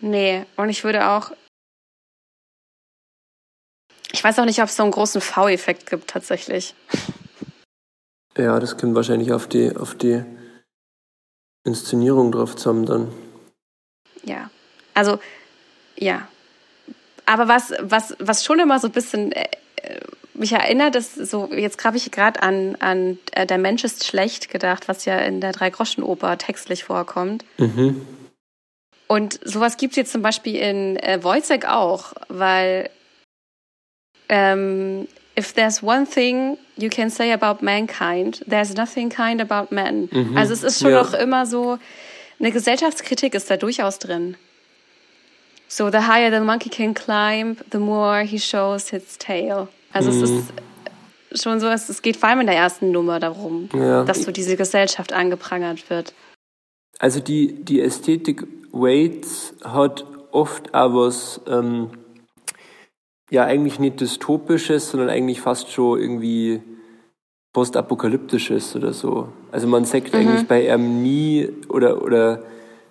[0.00, 1.32] Nee, und ich würde auch.
[4.12, 6.74] Ich weiß auch nicht, ob es so einen großen V-Effekt gibt tatsächlich.
[8.38, 10.24] Ja, das kommt wahrscheinlich auf die, auf die
[11.64, 13.12] Inszenierung drauf zusammen dann.
[14.22, 14.50] Ja.
[14.94, 15.18] Also,
[15.96, 16.28] ja.
[17.26, 20.00] Aber was, was, was schon immer so ein bisschen äh, äh,
[20.34, 24.48] mich erinnert, ist so, jetzt habe ich gerade an, an äh, Der Mensch ist schlecht
[24.50, 27.44] gedacht, was ja in der Drei-Groschen-Oper textlich vorkommt.
[27.58, 28.06] Mhm.
[29.08, 32.90] Und sowas gibt es jetzt zum Beispiel in äh, Wojciech auch, weil
[34.28, 40.08] ähm, if there's one thing you can say about mankind, there's nothing kind about men.
[40.12, 40.36] Mhm.
[40.36, 41.02] Also es ist schon Ja.
[41.02, 41.78] noch immer so,
[42.38, 44.36] eine Gesellschaftskritik ist da durchaus drin.
[45.68, 49.68] So, the higher the monkey can climb, the more he shows his tail.
[49.92, 50.22] Also Mhm.
[50.24, 54.04] es ist schon so, es, geht vor allem in der ersten Nummer darum, Ja.
[54.04, 56.12] dass so diese Gesellschaft angeprangert wird.
[56.98, 61.90] Also die, die Ästhetik Waits hat oft auch was, ähm,
[63.30, 66.60] ja eigentlich nicht dystopisches, sondern eigentlich fast schon irgendwie
[67.52, 69.28] postapokalyptisches oder so.
[69.50, 72.42] Also man sagt eigentlich bei ihm nie oder, oder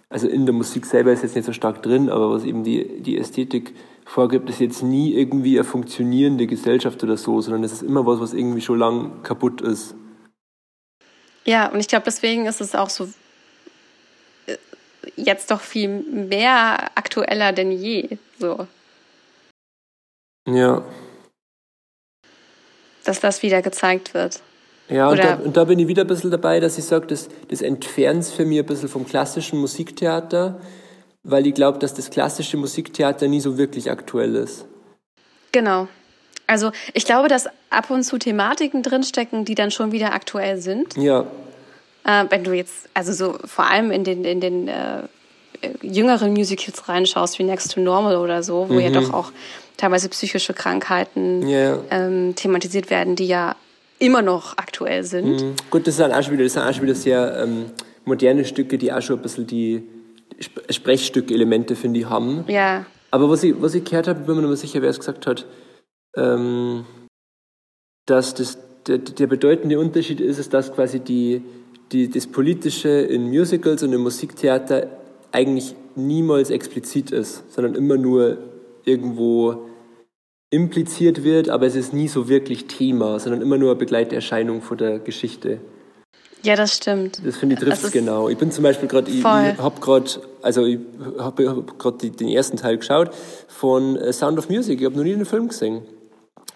[0.10, 3.02] also in der Musik selber ist jetzt nicht so stark drin, aber was eben die,
[3.02, 3.74] die Ästhetik
[4.10, 8.20] vorgibt, ist jetzt nie irgendwie eine funktionierende Gesellschaft oder so, sondern es ist immer was,
[8.20, 9.94] was irgendwie schon lang kaputt ist.
[11.46, 13.08] Ja, und ich glaube, deswegen ist es auch so
[14.48, 14.58] äh,
[15.16, 18.18] jetzt doch viel mehr aktueller denn je.
[18.40, 18.68] So,
[20.48, 20.84] Ja.
[23.04, 24.42] dass das wieder gezeigt wird.
[24.90, 27.30] Ja, und da, und da bin ich wieder ein bisschen dabei, dass ich sage, das,
[27.48, 30.60] das entfernt für mich ein bisschen vom klassischen Musiktheater,
[31.24, 34.66] weil ich glaube, dass das klassische Musiktheater nie so wirklich aktuell ist.
[35.52, 35.88] Genau.
[36.48, 40.96] Also ich glaube, dass ab und zu Thematiken drinstecken, die dann schon wieder aktuell sind.
[40.98, 41.26] Ja,
[42.06, 45.00] Äh, wenn du jetzt, also so vor allem in den, in den äh,
[45.62, 49.32] äh, jüngeren Musicals reinschaust, wie Next to Normal oder so, wo ja doch auch
[49.76, 51.78] teilweise psychische Krankheiten Ja.
[51.92, 53.56] ähm, thematisiert werden, die ja
[54.00, 55.42] immer noch aktuell sind.
[55.42, 55.56] Mhm.
[55.70, 57.66] gut, das sind auch schon wieder, das sind auch schon wieder sehr ähm,
[58.06, 59.84] moderne Stücke, die auch schon ein bisschen die
[60.70, 62.46] Sprechstück-Elemente, finde ich, haben.
[62.48, 65.00] Ja, Aber was ich, was ich gehört habe, bin mir nicht mehr sicher, wer es
[65.00, 65.46] gesagt hat,
[66.16, 66.86] ähm,
[68.06, 71.44] dass das, der, der bedeutende Unterschied ist, ist, dass quasi die,
[71.92, 74.88] die, das Politische in Musicals und im Musiktheater
[75.32, 78.38] eigentlich niemals explizit ist, sondern immer nur
[78.86, 79.70] irgendwo
[80.52, 84.78] impliziert wird, aber es ist nie so wirklich Thema, sondern immer nur eine Begleiterscheinung von
[84.78, 85.60] der Geschichte.
[86.44, 87.22] Ja, das stimmt.
[87.26, 88.30] Das finde ich trifft Es ist- genau.
[88.30, 90.10] Ich bin zum Beispiel gerade, ich, ich habe gerade,
[90.42, 90.80] also ich
[91.18, 93.12] habe hab gerade den ersten Teil geschaut
[93.48, 94.80] von äh, Sound of Music.
[94.80, 95.82] Ich habe noch nie den Film gesehen.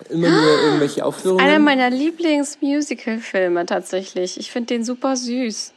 [0.09, 1.45] Immer nur irgendwelche Aufführungen.
[1.45, 4.39] Einer meiner Lieblings-Musical-Filme tatsächlich.
[4.39, 5.71] Ich finde den super süß.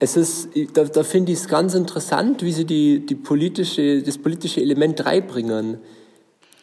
[0.00, 4.18] es ist, da, da finde ich es ganz interessant, wie sie die, die politische, das
[4.18, 5.78] politische Element reinbringen.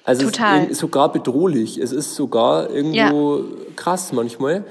[0.03, 0.63] Also Total.
[0.65, 1.77] Es ist sogar bedrohlich.
[1.77, 3.43] Es ist sogar irgendwo
[3.75, 4.63] krass manchmal.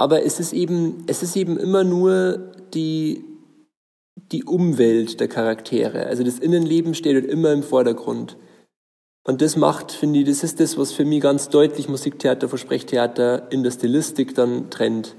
[0.00, 3.22] Aber es ist eben, es ist eben immer nur die,
[4.32, 6.06] die Umwelt der Charaktere.
[6.06, 8.38] Also das Innenleben steht halt immer im Vordergrund.
[9.24, 12.58] Und das macht, finde ich, das ist das, was für mich ganz deutlich Musiktheater von
[12.58, 15.16] Sprechtheater in der Stilistik dann trennt.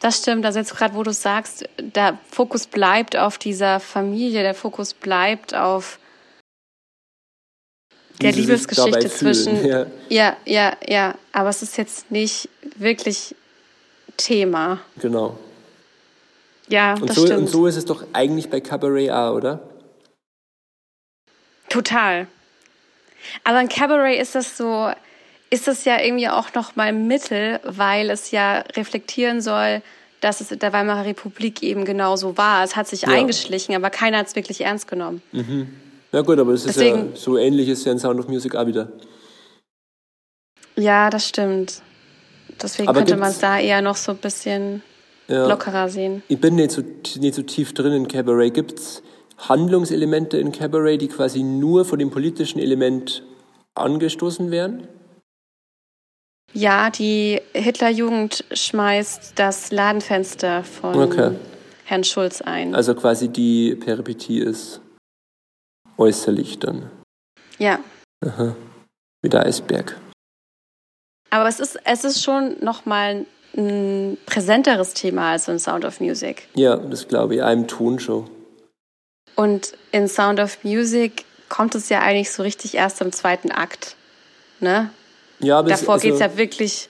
[0.00, 0.44] Das stimmt.
[0.44, 5.54] Also jetzt gerade, wo du sagst, der Fokus bleibt auf dieser Familie, der Fokus bleibt
[5.54, 6.00] auf
[8.20, 9.64] der Liebesgeschichte zwischen.
[9.64, 9.86] ja.
[10.08, 11.14] ja, ja, ja.
[11.30, 13.36] Aber es ist jetzt nicht wirklich
[14.16, 14.80] Thema.
[15.00, 15.38] Genau.
[16.68, 17.40] Ja, Und das so, stimmt.
[17.40, 19.60] und so ist es doch eigentlich bei Cabaret auch, oder?
[21.68, 22.26] Total.
[23.42, 24.90] Aber in Cabaret ist das so,
[25.50, 29.82] ist das ja irgendwie auch noch mal Mittel, weil es ja reflektieren soll,
[30.20, 32.64] dass es in der Weimarer Republik eben genauso war.
[32.64, 33.08] Es hat sich Ja.
[33.08, 35.20] eingeschlichen, aber keiner hat es wirklich ernst genommen.
[36.12, 38.54] Ja gut, aber das ist Deswegen- ja so ähnlich ist ja in Sound of Music
[38.54, 38.88] auch wieder.
[40.76, 41.82] Ja, das stimmt.
[42.62, 44.82] Deswegen Aber könnte man es da eher noch so ein bisschen
[45.28, 45.46] Ja.
[45.46, 46.22] lockerer sehen.
[46.28, 46.82] Ich bin nicht so,
[47.18, 48.52] nicht so tief drin in Cabaret.
[48.54, 49.02] Gibt es
[49.38, 53.22] Handlungselemente in Cabaret, die quasi nur von dem politischen Element
[53.74, 54.86] angestoßen werden?
[56.52, 61.32] Ja, die Hitlerjugend schmeißt das Ladenfenster von Okay.
[61.84, 62.74] Herrn Schulz ein.
[62.74, 64.80] Also quasi die Peripetie ist
[65.98, 66.90] äußerlich dann.
[67.58, 67.78] ja.
[69.22, 69.96] Wie der Eisberg.
[71.34, 73.26] Aber es ist, es ist schon nochmal
[73.56, 76.46] ein präsenteres Thema als in Sound of Music.
[76.54, 77.42] Ja, das glaube ich.
[77.42, 78.28] Einem Tonshow.
[79.34, 83.96] Und in Sound of Music kommt es ja eigentlich so richtig erst im zweiten Akt.
[84.60, 84.90] Ne?
[85.40, 86.88] Ja, aber es- Davor also, geht's ja wirklich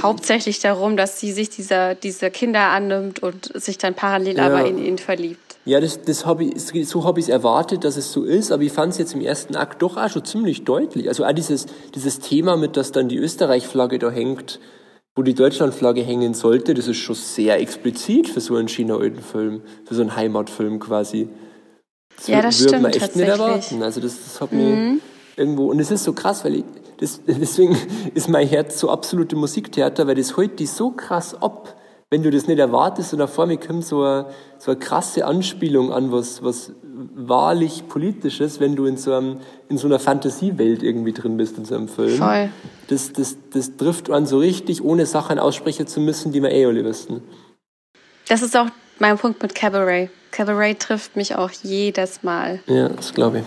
[0.00, 4.46] hauptsächlich darum, dass sie sich dieser, dieser Kinder annimmt und sich dann parallel Ja.
[4.46, 5.49] aber in ihn verliebt.
[5.70, 8.64] Ja, das, das hab ich, so habe ich es erwartet, dass es so ist, aber
[8.64, 11.06] ich fand es jetzt im ersten Akt doch auch schon ziemlich deutlich.
[11.06, 14.58] Also auch dieses, dieses Thema mit, dass dann die Österreich-Flagge da hängt,
[15.14, 19.62] wo die Deutschland-Flagge hängen sollte, das ist schon sehr explizit für so einen China-alten Film,
[19.84, 21.28] für so einen Heimatfilm quasi.
[22.16, 23.24] Das Ja, das würde man echt nicht.
[23.24, 23.30] Mhm.
[23.30, 23.82] erwarten.
[23.84, 25.00] Also das, das hat mich
[25.36, 26.64] irgendwo, und es ist so krass, weil ich,
[26.98, 27.78] das, deswegen
[28.14, 31.76] ist mein Herz so absolute Musiktheater, weil das holt dich so krass ab,
[32.10, 34.26] wenn du das nicht erwartest und da vor mir kommt so eine,
[34.58, 39.78] so eine krasse Anspielung an was, was wahrlich politisches, wenn du in so, einem, in
[39.78, 42.18] so einer Fantasiewelt irgendwie drin bist in so einem Film.
[42.18, 42.50] Voll.
[42.88, 46.66] Das, das, das trifft einen so richtig, ohne Sachen aussprechen zu müssen, die wir eh
[46.66, 47.22] alle wissen.
[48.28, 48.66] Das ist auch
[48.98, 50.10] mein Punkt mit Cabaret.
[50.32, 52.60] Cabaret trifft mich auch jedes Mal.
[52.66, 53.44] Ja, das glaube ich.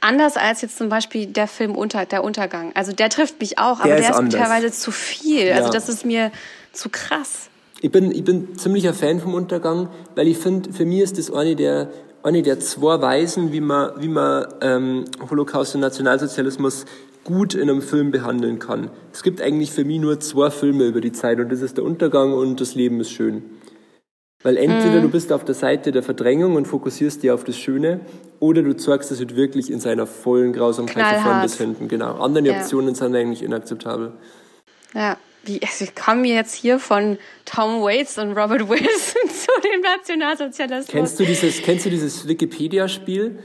[0.00, 2.70] Anders als jetzt zum Beispiel der Film unter, Der Untergang.
[2.74, 5.50] Also der trifft mich auch, aber Der der ist ist, teilweise zu viel.
[5.50, 5.70] Also Ja.
[5.70, 6.30] das ist mir
[6.76, 7.50] zu krass.
[7.80, 11.30] Ich bin, ich bin ziemlicher Fan vom Untergang, weil ich finde, für mich ist das
[11.30, 11.90] eine der,
[12.22, 16.86] eine der zwei Weisen, wie man, wie man ähm, Holocaust und Nationalsozialismus
[17.24, 18.90] gut in einem Film behandeln kann.
[19.12, 21.84] Es gibt eigentlich für mich nur zwei Filme über die Zeit und das ist der
[21.84, 23.42] Untergang und das Leben ist schön.
[24.42, 28.00] Weil entweder du bist auf der Seite der Verdrängung und fokussierst dir auf das Schöne
[28.38, 31.88] oder du zeigst es halt wirklich in seiner vollen Grausamkeit von bis hinten.
[31.88, 32.20] Genau.
[32.20, 32.60] Andere Ja.
[32.60, 34.12] Optionen sind eigentlich inakzeptabel.
[34.94, 35.16] Ja.
[35.46, 40.92] Wie, also ich komme jetzt hier von Tom Waits und Robert Wilson zu dem Nationalsozialismus.
[40.92, 43.38] Kennst du dieses, kennst du dieses Wikipedia-Spiel?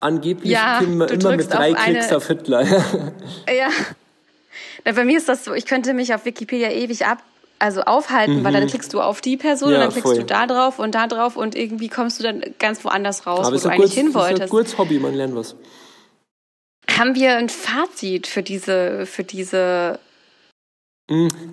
[0.00, 1.06] Angeblich Ja, du immer
[1.36, 2.62] mit drei auf Klicks eine- auf Hitler.
[3.48, 3.68] Ja.
[4.84, 7.22] Na, bei mir ist das so, ich könnte mich auf Wikipedia ewig ab,
[7.58, 9.74] also aufhalten, weil dann klickst du auf die Person Mhm.
[9.74, 10.18] Ja, und dann klickst voll.
[10.18, 13.56] du da drauf und da drauf und irgendwie kommst du dann ganz woanders raus, Aber
[13.56, 14.50] wo du eigentlich kurz, hin es ist ein wolltest.
[14.50, 15.56] kurzes Hobby, man lernt was.
[16.90, 20.03] Haben wir ein Fazit für diese, für diese, Mhm.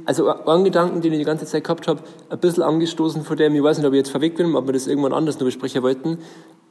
[0.06, 3.54] Also ein Gedanken, den ich die ganze Zeit gehabt habe, ein bisschen angestoßen von dem,
[3.54, 6.20] ich weiß nicht, ob ich jetzt vorweggenommen, ob wir das irgendwann anders noch besprechen wollten,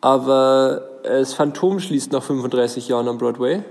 [0.01, 3.63] aber äh, das Phantom schließt nach 35 Jahren am Broadway.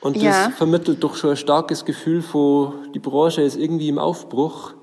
[0.00, 0.46] Und Ja.
[0.48, 4.74] das vermittelt doch schon ein starkes Gefühl von, die Branche ist irgendwie im Aufbruch.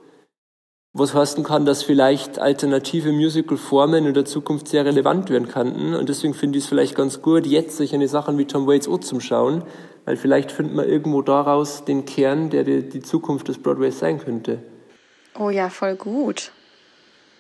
[0.94, 5.94] Was heißen kann, dass vielleicht alternative Musical-Formen in der Zukunft sehr relevant werden könnten.
[5.96, 8.89] Und deswegen finde ich es vielleicht ganz gut, jetzt sich eine Sachen wie Tom Waits
[8.89, 9.64] auch zum Schauen,
[10.04, 14.20] weil vielleicht findet man irgendwo daraus den Kern, der die, die Zukunft des Broadways sein
[14.20, 14.60] könnte.
[15.39, 16.52] oh ja, voll gut.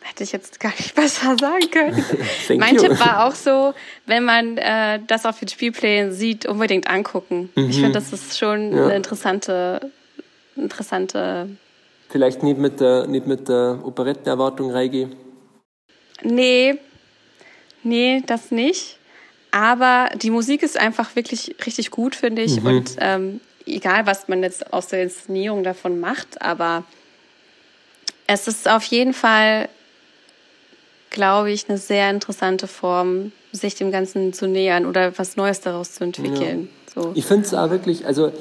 [0.03, 2.05] Hätte ich jetzt gar nicht besser sagen können.
[2.57, 2.81] Mein you.
[2.83, 3.73] Tipp war auch so,
[4.05, 7.49] wenn man äh, das auf den Spielplänen sieht, unbedingt angucken.
[7.55, 8.77] Ich finde, das ist schon Mhm.
[8.77, 8.83] Ja.
[8.85, 9.91] eine interessante,
[10.55, 11.49] interessante
[12.11, 15.15] Vielleicht nicht mit der, nicht mit der Operettenerwartung reingehen.
[16.23, 16.77] Nee,
[17.83, 18.97] nee, das nicht.
[19.51, 22.63] Aber die Musik ist einfach wirklich richtig gut, finde ich.
[22.63, 26.83] Und ähm, egal, was man jetzt aus der Inszenierung davon macht, aber
[28.27, 29.69] es ist auf jeden Fall,
[31.09, 35.93] glaube ich, eine sehr interessante Form, sich dem Ganzen zu nähern oder was Neues daraus
[35.93, 36.69] zu entwickeln.
[36.93, 37.11] So.
[37.15, 38.31] Ich finde es auch wirklich, also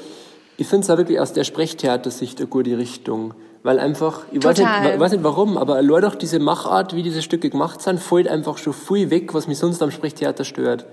[0.57, 3.33] ich finde es auch wirklich aus der Sprechtheatersicht eine gute Richtung.
[3.63, 4.67] Weil einfach, ich weiß nicht,
[4.99, 8.57] weiß nicht warum, aber allein durch diese Machart, wie diese Stücke gemacht sind, fällt einfach
[8.57, 10.85] schon viel weg, was mich sonst am Sprechtheater stört.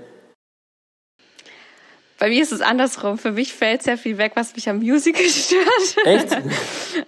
[2.19, 3.17] Bei mir ist es andersrum.
[3.17, 6.07] Für mich fällt sehr viel weg, was mich am Musical stört.
[6.07, 6.37] Echt?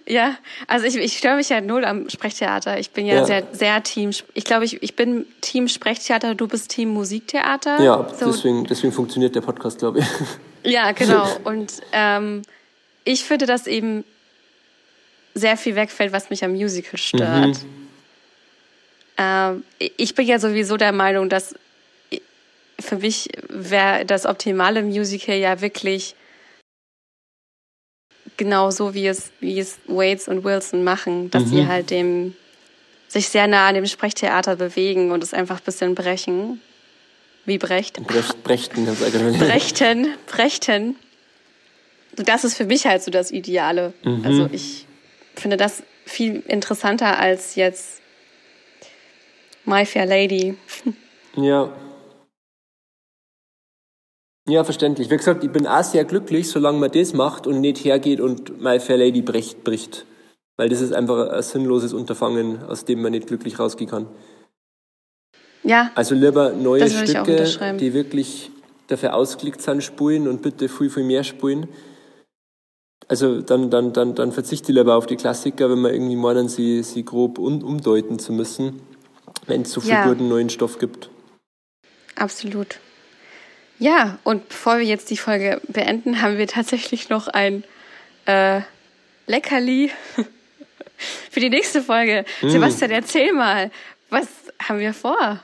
[0.07, 0.35] Ja,
[0.67, 2.79] also ich, ich störe mich ja null am Sprechtheater.
[2.79, 3.25] Ich bin ja, Ja.
[3.25, 4.11] sehr, sehr Team.
[4.33, 7.81] Ich glaube, ich, ich bin Team Sprechtheater, du bist Team Musiktheater.
[7.81, 10.05] Ja, so, deswegen, deswegen funktioniert der Podcast, glaube ich.
[10.71, 11.27] ja, genau.
[11.43, 12.41] Und ähm,
[13.03, 14.03] ich finde, dass eben
[15.33, 17.63] sehr viel wegfällt, was mich am Musical stört.
[17.63, 17.87] Mhm.
[19.17, 19.63] Ähm,
[19.97, 21.55] ich bin ja sowieso der Meinung, dass
[22.79, 26.15] für mich wäre das optimale Musical ja wirklich
[28.37, 32.35] genau so, wie es, wie es Waits und Wilson machen, dass sie halt dem,
[33.07, 36.59] sich sehr nah an dem Sprechtheater bewegen und es einfach ein bisschen brechen.
[37.45, 38.01] Wie Brecht.
[38.05, 39.37] Brecht, Brechten, ganz allgemein.
[39.37, 40.95] Brechten, Brechten.
[42.15, 43.93] Das ist für mich halt so das Ideale.
[44.23, 44.85] Also ich
[45.35, 48.01] finde das viel interessanter als jetzt
[49.65, 50.57] My Fair Lady.
[51.35, 51.71] Ja.
[54.47, 55.09] Ja, verständlich.
[55.09, 58.61] Wie gesagt, ich bin auch sehr glücklich, solange man das macht und nicht hergeht und
[58.61, 60.05] My Fair Lady bricht, bricht.
[60.57, 64.07] Weil das ist einfach ein sinnloses Unterfangen, aus dem man nicht glücklich rausgehen kann.
[65.63, 68.51] Ja, Also lieber neue Stücke, die wirklich
[68.87, 71.67] dafür ausgelegt sind, spulen und bitte viel, viel mehr spulen.
[73.07, 76.47] Also dann, dann, dann, dann verzichte ich lieber auf die Klassiker, wenn wir irgendwie meinen,
[76.47, 78.81] sie, sie grob un, umdeuten zu müssen,
[79.47, 80.07] wenn es so viel Ja.
[80.07, 81.09] guten neuen Stoff gibt.
[82.15, 82.79] absolut.
[83.79, 87.63] Ja, und bevor wir jetzt die Folge beenden, haben wir tatsächlich noch ein
[88.27, 88.61] äh,
[89.25, 89.89] Leckerli
[91.31, 92.23] für die nächste Folge.
[92.41, 93.71] Sebastian, erzähl mal,
[94.11, 94.27] was
[94.61, 95.39] haben wir vor?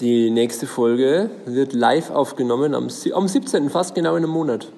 [0.00, 4.68] Die nächste Folge wird live aufgenommen am, am 17., fast genau in einem Monat.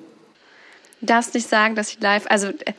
[1.01, 2.72] Darfst nicht sagen, dass sie live, also äh,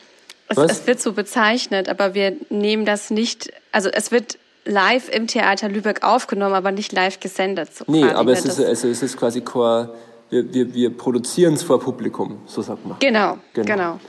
[0.47, 5.27] es, es wird so bezeichnet, aber wir nehmen das nicht, also es wird live im
[5.27, 7.75] Theater Lübeck aufgenommen, aber nicht live gesendet.
[7.75, 8.37] So Nee, aber ne?
[8.37, 9.89] es ist, also es ist quasi kein,
[10.29, 12.97] wir, wir, wir produzieren es vor Publikum, so sagt man.
[12.99, 13.65] Genau, Genau.
[13.65, 13.99] genau.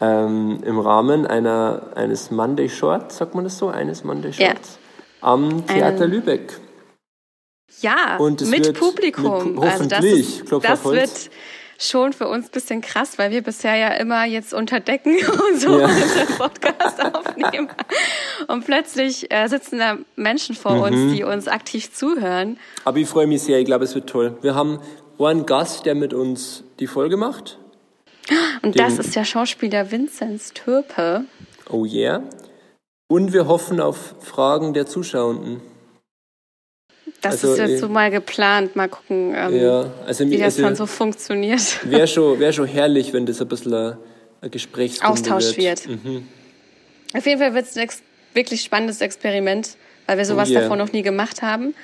[0.00, 3.68] ähm, im Rahmen einer, eines Monday Shorts, sagt man das so?
[3.68, 4.50] Eines Monday Ja.
[4.52, 4.78] Shorts.
[5.22, 6.58] Am Theater Einen- Lübeck.
[7.82, 9.54] Ja, mit Publikum.
[9.54, 11.30] mit Pu- also das, hoffentlich, ist, das wird
[11.80, 15.16] schon für uns ein bisschen krass, weil wir bisher ja immer jetzt unter Decken
[15.52, 15.86] und so Ja.
[15.86, 17.68] unseren Podcast aufnehmen.
[18.48, 20.82] Und plötzlich äh, sitzen da Menschen vor Mhm.
[20.82, 22.58] uns, die uns aktiv zuhören.
[22.84, 24.36] Aber ich freue mich sehr, ich glaube, es wird toll.
[24.42, 24.80] Wir haben
[25.18, 27.58] einen Gast, der mit uns die Folge macht.
[28.62, 31.24] Und Den- das ist der Schauspieler Vinzenz Türpe.
[31.68, 32.22] Oh yeah.
[33.08, 35.60] Und wir hoffen auf Fragen der Zuschauenden.
[37.22, 38.76] Das Also, ist jetzt so mal geplant.
[38.76, 41.78] Mal gucken, ähm, Ja, also, wie das also dann so funktioniert.
[41.90, 43.96] wäre schon, wär schon herrlich, wenn das ein bisschen ein,
[44.40, 45.86] ein Gesprächsrunde Austausch wird.
[45.86, 46.26] Mhm.
[47.14, 47.88] Auf jeden Fall wird es ein
[48.34, 50.62] wirklich spannendes Experiment, weil wir sowas Oh yeah.
[50.62, 51.74] davor noch nie gemacht haben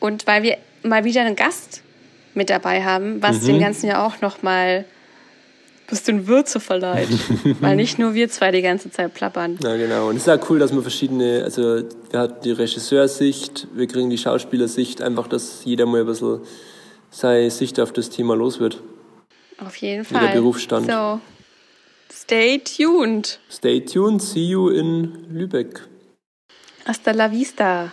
[0.00, 1.82] und weil wir mal wieder einen Gast
[2.34, 3.46] mit dabei haben, was Mhm.
[3.46, 4.84] dem Ganzen ja auch noch mal
[5.92, 7.08] bisschen Würze verleiht,
[7.60, 9.58] weil nicht nur wir zwei die ganze Zeit plappern.
[9.62, 10.08] Ja, genau.
[10.08, 14.08] Und es ist auch cool, dass man verschiedene, also wir hatten die Regisseursicht, wir kriegen
[14.08, 16.40] die Schauspielersicht, einfach, dass jeder mal ein bisschen
[17.10, 18.82] seine Sicht auf das Thema los wird.
[19.58, 20.32] Auf jeden der Fall.
[20.32, 20.86] Berufsstand.
[20.86, 21.20] So,
[22.10, 23.38] stay tuned.
[23.50, 25.82] Stay tuned, see you in Lübeck.
[26.86, 27.92] Hasta la vista.